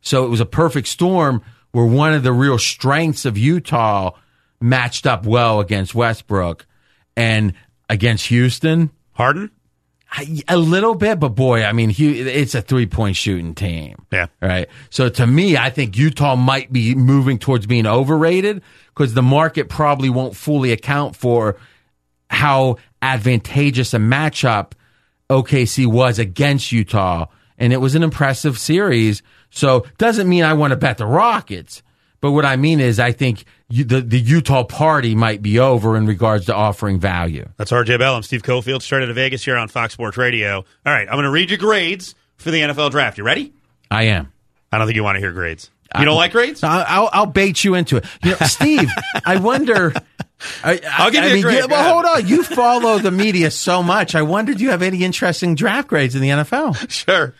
[0.00, 4.18] So it was a perfect storm where one of the real strengths of Utah
[4.60, 6.66] matched up well against Westbrook
[7.16, 7.54] and
[7.88, 8.90] against Houston.
[9.12, 9.52] Harden?
[10.48, 14.04] A little bit, but boy, I mean, it's a three point shooting team.
[14.10, 14.26] Yeah.
[14.42, 14.68] Right.
[14.90, 19.70] So to me, I think Utah might be moving towards being overrated because the market
[19.70, 21.56] probably won't fully account for
[22.28, 24.72] how advantageous a matchup
[25.30, 27.26] OKC was against Utah.
[27.56, 29.22] And it was an impressive series.
[29.50, 31.82] So doesn't mean I want to bet the Rockets.
[32.22, 35.96] But what I mean is, I think you, the, the Utah party might be over
[35.96, 37.48] in regards to offering value.
[37.56, 38.14] That's RJ Bell.
[38.14, 40.58] I'm Steve Cofield, straight out of Vegas here on Fox Sports Radio.
[40.58, 43.18] All right, I'm going to read you grades for the NFL draft.
[43.18, 43.52] You ready?
[43.90, 44.32] I am.
[44.70, 45.68] I don't think you want to hear grades.
[45.98, 46.62] You don't like grades?
[46.62, 48.06] I'll, I'll, I'll bait you into it.
[48.22, 48.88] You know, Steve,
[49.26, 49.92] I wonder.
[50.62, 51.58] I, I'll give I you a mean, grade.
[51.58, 52.28] yeah, well, hold on.
[52.28, 54.14] You follow the media so much.
[54.14, 56.88] I wonder, do you have any interesting draft grades in the NFL?
[56.90, 57.34] Sure.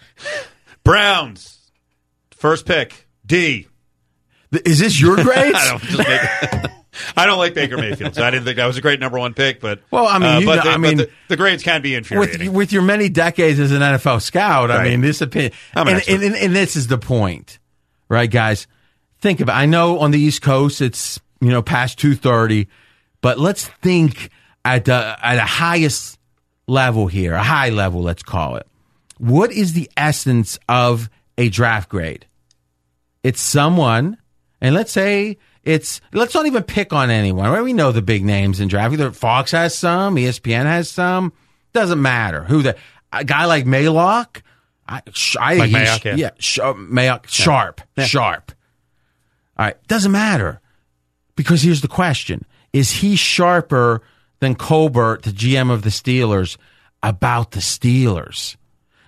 [0.85, 1.71] Browns.
[2.33, 3.07] First pick.
[3.25, 3.69] D.
[4.65, 5.57] Is this your grades?
[5.59, 6.71] I don't make,
[7.17, 9.33] I don't like Baker Mayfield, so I didn't think that was a great number one
[9.35, 9.61] pick.
[9.61, 11.93] But Well, I mean, uh, but know- the, I mean, the, the grades can be
[11.93, 12.53] with infuriating.
[12.53, 16.23] with your many decades as an NFL scout, I mean, this opinion, an and, and,
[16.23, 17.59] and, and this is the point,
[18.09, 18.67] right, guys?
[19.21, 19.57] Think about.
[19.57, 22.69] I know on the East Coast it's you know past two thirty,
[23.21, 24.31] but let's think
[24.65, 26.19] at the at a highest
[26.67, 28.67] level here, a high level, let's call it.
[29.19, 32.27] What is the essence of a draft grade?
[33.23, 34.17] It's someone,
[34.63, 37.51] and let's say it's let's not even pick on anyone.
[37.51, 37.63] Right?
[37.63, 38.95] We know the big names in draft.
[38.95, 41.35] Either Fox has some, ESPN has some.
[41.75, 42.77] Doesn't matter who the
[43.13, 44.41] a guy like Mayock.
[44.89, 46.15] I, sh- I Like Mayock, yeah.
[46.15, 48.53] yeah, sh- uh, Mayock, sharp, sharp.
[49.59, 50.61] All right, doesn't matter
[51.35, 54.03] because here's the question: Is he sharper
[54.39, 56.57] than Colbert, the GM of the Steelers,
[57.03, 58.57] about the Steelers?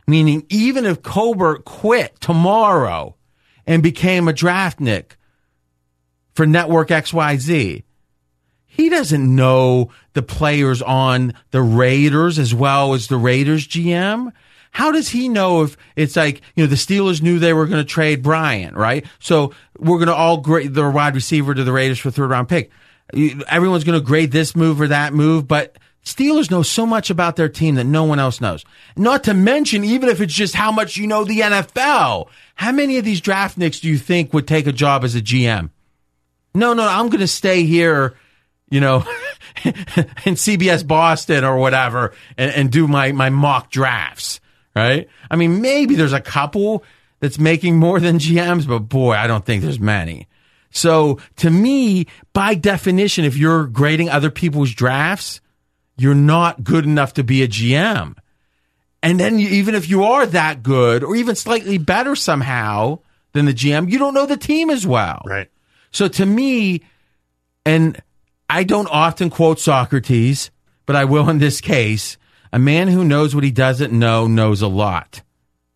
[0.06, 3.16] Meaning, even if Colbert quit tomorrow
[3.66, 5.12] and became a draftnik
[6.34, 7.82] for Network XYZ,
[8.66, 14.32] he doesn't know the players on the Raiders as well as the Raiders GM.
[14.72, 17.80] How does he know if it's like, you know, the Steelers knew they were going
[17.80, 19.06] to trade Bryant, right?
[19.20, 22.48] So we're going to all grade the wide receiver to the Raiders for third round
[22.48, 22.72] pick.
[23.48, 27.36] Everyone's going to grade this move or that move, but Steelers know so much about
[27.36, 28.64] their team that no one else knows.
[28.96, 32.98] Not to mention, even if it's just how much you know the NFL, how many
[32.98, 35.70] of these draftniks do you think would take a job as a GM?
[36.54, 38.14] No, no, I'm going to stay here,
[38.70, 39.04] you know,
[39.64, 44.40] in CBS Boston or whatever and, and do my, my mock drafts,
[44.74, 45.08] right?
[45.30, 46.84] I mean, maybe there's a couple
[47.20, 50.28] that's making more than GMs, but boy, I don't think there's many.
[50.70, 55.40] So to me, by definition, if you're grading other people's drafts,
[55.96, 58.16] you're not good enough to be a GM.
[59.02, 63.00] And then even if you are that good or even slightly better somehow
[63.32, 65.22] than the GM, you don't know the team as well.
[65.26, 65.50] right.
[65.94, 66.82] So to me,
[67.64, 68.02] and
[68.50, 70.50] I don't often quote Socrates,
[70.86, 72.18] but I will in this case,
[72.52, 75.22] a man who knows what he doesn't know knows a lot.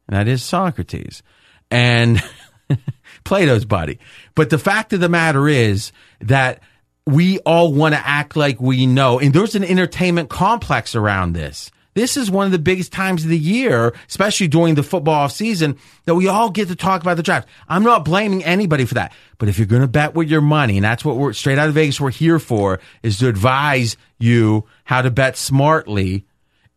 [0.08, 1.22] And that is Socrates.
[1.70, 2.20] And
[3.24, 4.00] Plato's buddy.
[4.34, 6.62] But the fact of the matter is that
[7.06, 9.20] we all want to act like we know.
[9.20, 11.70] And there's an entertainment complex around this.
[11.98, 15.76] This is one of the biggest times of the year, especially during the football season,
[16.04, 17.48] that we all get to talk about the draft.
[17.68, 19.12] I'm not blaming anybody for that.
[19.38, 21.66] But if you're going to bet with your money, and that's what we're straight out
[21.66, 26.24] of Vegas, we're here for, is to advise you how to bet smartly,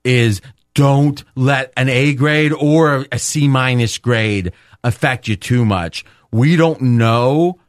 [0.04, 0.42] is
[0.74, 4.54] don't let an A grade or a C minus grade
[4.84, 6.04] affect you too much.
[6.32, 7.60] We don't know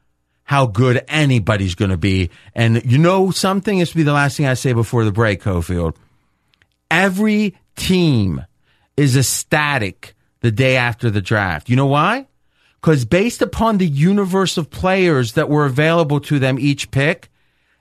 [0.44, 2.30] how good anybody's going to be.
[2.54, 3.78] And you know something?
[3.78, 5.96] This will be the last thing I say before the break, Cofield.
[6.92, 8.44] Every team
[8.96, 11.70] is ecstatic the day after the draft.
[11.70, 12.26] You know why?
[12.80, 17.30] Because based upon the universe of players that were available to them each pick,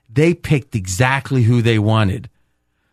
[0.08, 2.30] they picked exactly who they wanted.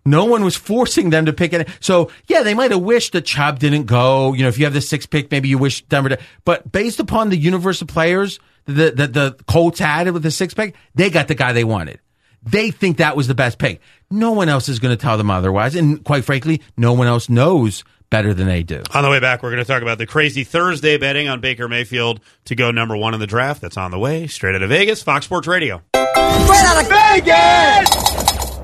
[0.05, 1.69] No one was forcing them to pick it.
[1.79, 4.33] So yeah, they might have wished that Chubb didn't go.
[4.33, 6.09] You know, if you have the sixth pick, maybe you wish Denver.
[6.09, 10.31] To, but based upon the universe of players that the, the Colts had with the
[10.31, 11.99] sixth pick, they got the guy they wanted.
[12.43, 13.81] They think that was the best pick.
[14.09, 17.29] No one else is going to tell them otherwise, and quite frankly, no one else
[17.29, 18.81] knows better than they do.
[18.93, 21.67] On the way back, we're going to talk about the crazy Thursday betting on Baker
[21.67, 23.61] Mayfield to go number one in the draft.
[23.61, 24.27] That's on the way.
[24.27, 25.81] Straight out of Vegas, Fox Sports Radio.
[25.93, 28.59] Straight out of Vegas!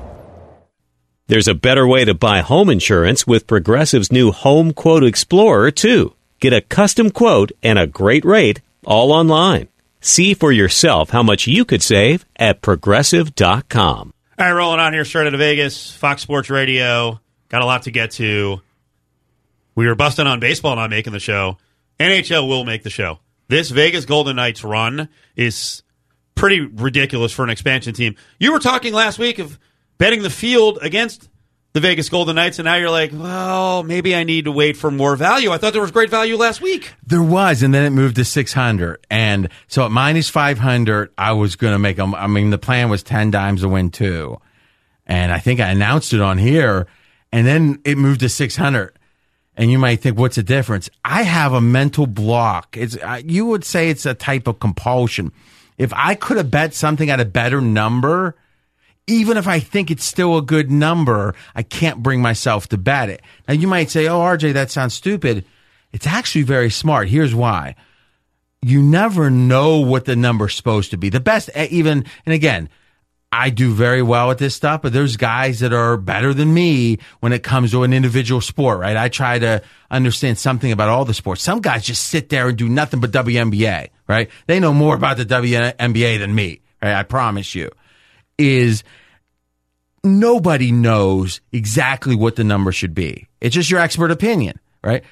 [1.28, 6.14] There's a better way to buy home insurance with Progressive's new Home Quote Explorer, too.
[6.38, 9.68] Get a custom quote and a great rate all online.
[10.06, 14.14] See for yourself how much you could save at progressive.com.
[14.38, 17.20] All right, rolling on here straight out of Vegas, Fox Sports Radio.
[17.48, 18.60] Got a lot to get to.
[19.74, 21.58] We were busting on baseball not making the show.
[21.98, 23.18] NHL will make the show.
[23.48, 25.82] This Vegas Golden Knights run is
[26.36, 28.14] pretty ridiculous for an expansion team.
[28.38, 29.58] You were talking last week of
[29.98, 31.28] betting the field against
[31.76, 34.90] the Vegas Golden Knights, and now you're like, well, maybe I need to wait for
[34.90, 35.52] more value.
[35.52, 36.94] I thought there was great value last week.
[37.06, 39.06] There was, and then it moved to 600.
[39.10, 42.14] And so at minus 500, I was going to make them.
[42.14, 44.40] I mean, the plan was 10 dimes to win two.
[45.06, 46.86] And I think I announced it on here,
[47.30, 48.98] and then it moved to 600.
[49.54, 50.88] And you might think, what's the difference?
[51.04, 52.74] I have a mental block.
[52.78, 55.30] It's, you would say it's a type of compulsion.
[55.76, 58.34] If I could have bet something at a better number,
[59.06, 63.08] even if I think it's still a good number, I can't bring myself to bet
[63.08, 63.22] it.
[63.46, 65.44] Now you might say, "Oh, RJ, that sounds stupid."
[65.92, 67.08] It's actually very smart.
[67.08, 67.76] Here's why.
[68.62, 71.08] You never know what the number's supposed to be.
[71.08, 72.68] The best eh, even and again,
[73.30, 76.98] I do very well at this stuff, but there's guys that are better than me
[77.20, 78.96] when it comes to an individual sport, right?
[78.96, 81.42] I try to understand something about all the sports.
[81.42, 84.30] Some guys just sit there and do nothing but WNBA, right?
[84.46, 86.94] They know more about the WNBA than me, right?
[86.94, 87.70] I promise you.
[88.38, 88.84] Is
[90.06, 93.26] nobody knows exactly what the number should be.
[93.40, 95.04] It's just your expert opinion, right?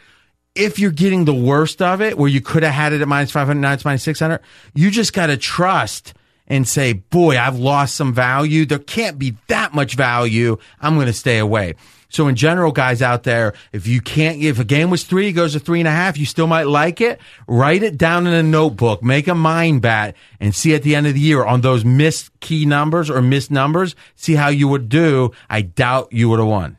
[0.55, 3.33] If you're getting the worst of it, where you could have had it at minus
[3.33, 4.41] 500, now it's minus 600,
[4.75, 6.14] you just got to trust
[6.47, 8.66] and say, boy, I've lost some value.
[8.66, 10.59] There can't be that much value.
[10.81, 11.75] I'm going to stay away.
[12.14, 15.32] So in general, guys out there, if you can't, if a game was three, it
[15.32, 17.20] goes to three and a half, you still might like it.
[17.48, 21.08] Write it down in a notebook, make a mind bat and see at the end
[21.08, 24.88] of the year on those missed key numbers or missed numbers, see how you would
[24.88, 25.32] do.
[25.50, 26.76] I doubt you would have won.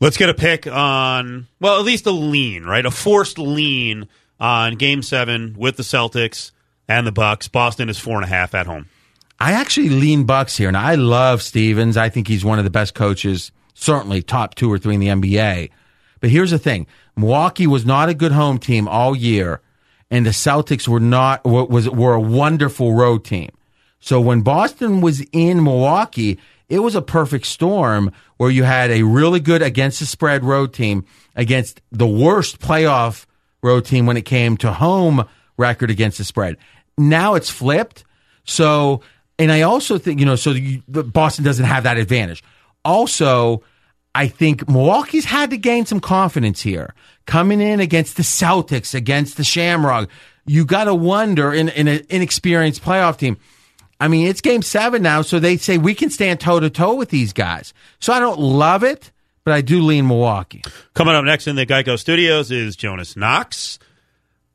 [0.00, 2.84] Let's get a pick on, well, at least a lean, right?
[2.84, 4.08] A forced lean
[4.40, 6.50] on game seven with the Celtics
[6.88, 7.46] and the Bucks.
[7.46, 8.88] Boston is four and a half at home.
[9.38, 11.96] I actually lean Bucks here, and I love Stevens.
[11.96, 15.08] I think he's one of the best coaches certainly top two or three in the
[15.08, 15.70] NBA.
[16.20, 19.60] But here's the thing: Milwaukee was not a good home team all year,
[20.10, 23.50] and the Celtics were not was were a wonderful road team.
[24.00, 29.02] So when Boston was in Milwaukee, it was a perfect storm where you had a
[29.02, 31.04] really good against the spread road team
[31.36, 33.26] against the worst playoff
[33.62, 35.24] road team when it came to home
[35.56, 36.56] record against the spread.
[36.98, 38.04] Now it's flipped.
[38.44, 39.02] So,
[39.38, 42.42] and I also think, you know, so you, Boston doesn't have that advantage.
[42.84, 43.62] Also,
[44.14, 46.94] I think Milwaukee's had to gain some confidence here.
[47.26, 50.08] Coming in against the Celtics, against the Shamrock,
[50.44, 53.38] you got to wonder in, in an inexperienced playoff team.
[54.00, 56.94] I mean, it's game seven now, so they say we can stand toe to toe
[56.94, 57.72] with these guys.
[58.00, 59.12] So I don't love it,
[59.44, 60.62] but I do lean Milwaukee.
[60.94, 63.78] Coming up next in the Geico Studios is Jonas Knox.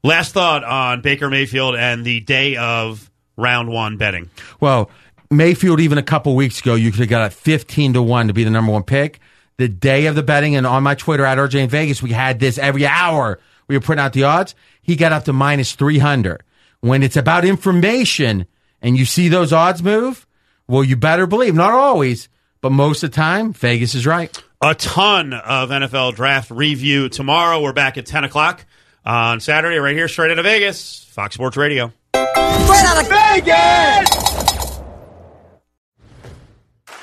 [0.03, 4.29] Last thought on Baker Mayfield and the day of round one betting.
[4.59, 4.91] Well,
[5.29, 8.33] Mayfield, even a couple weeks ago, you could have got a 15 to 1 to
[8.33, 9.19] be the number one pick.
[9.57, 12.39] The day of the betting, and on my Twitter at RJ in Vegas, we had
[12.39, 13.39] this every hour.
[13.67, 14.55] We were putting out the odds.
[14.81, 16.43] He got up to minus 300.
[16.79, 18.45] When it's about information
[18.81, 20.27] and you see those odds move,
[20.67, 22.29] well, you better believe, not always,
[22.61, 24.41] but most of the time, Vegas is right.
[24.61, 27.61] A ton of NFL draft review tomorrow.
[27.61, 28.65] We're back at 10 o'clock
[29.05, 31.91] on Saturday, right here, straight out of Vegas, Fox Sports Radio.
[32.13, 34.56] Straight out of Vegas!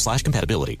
[0.00, 0.80] slash compatibility.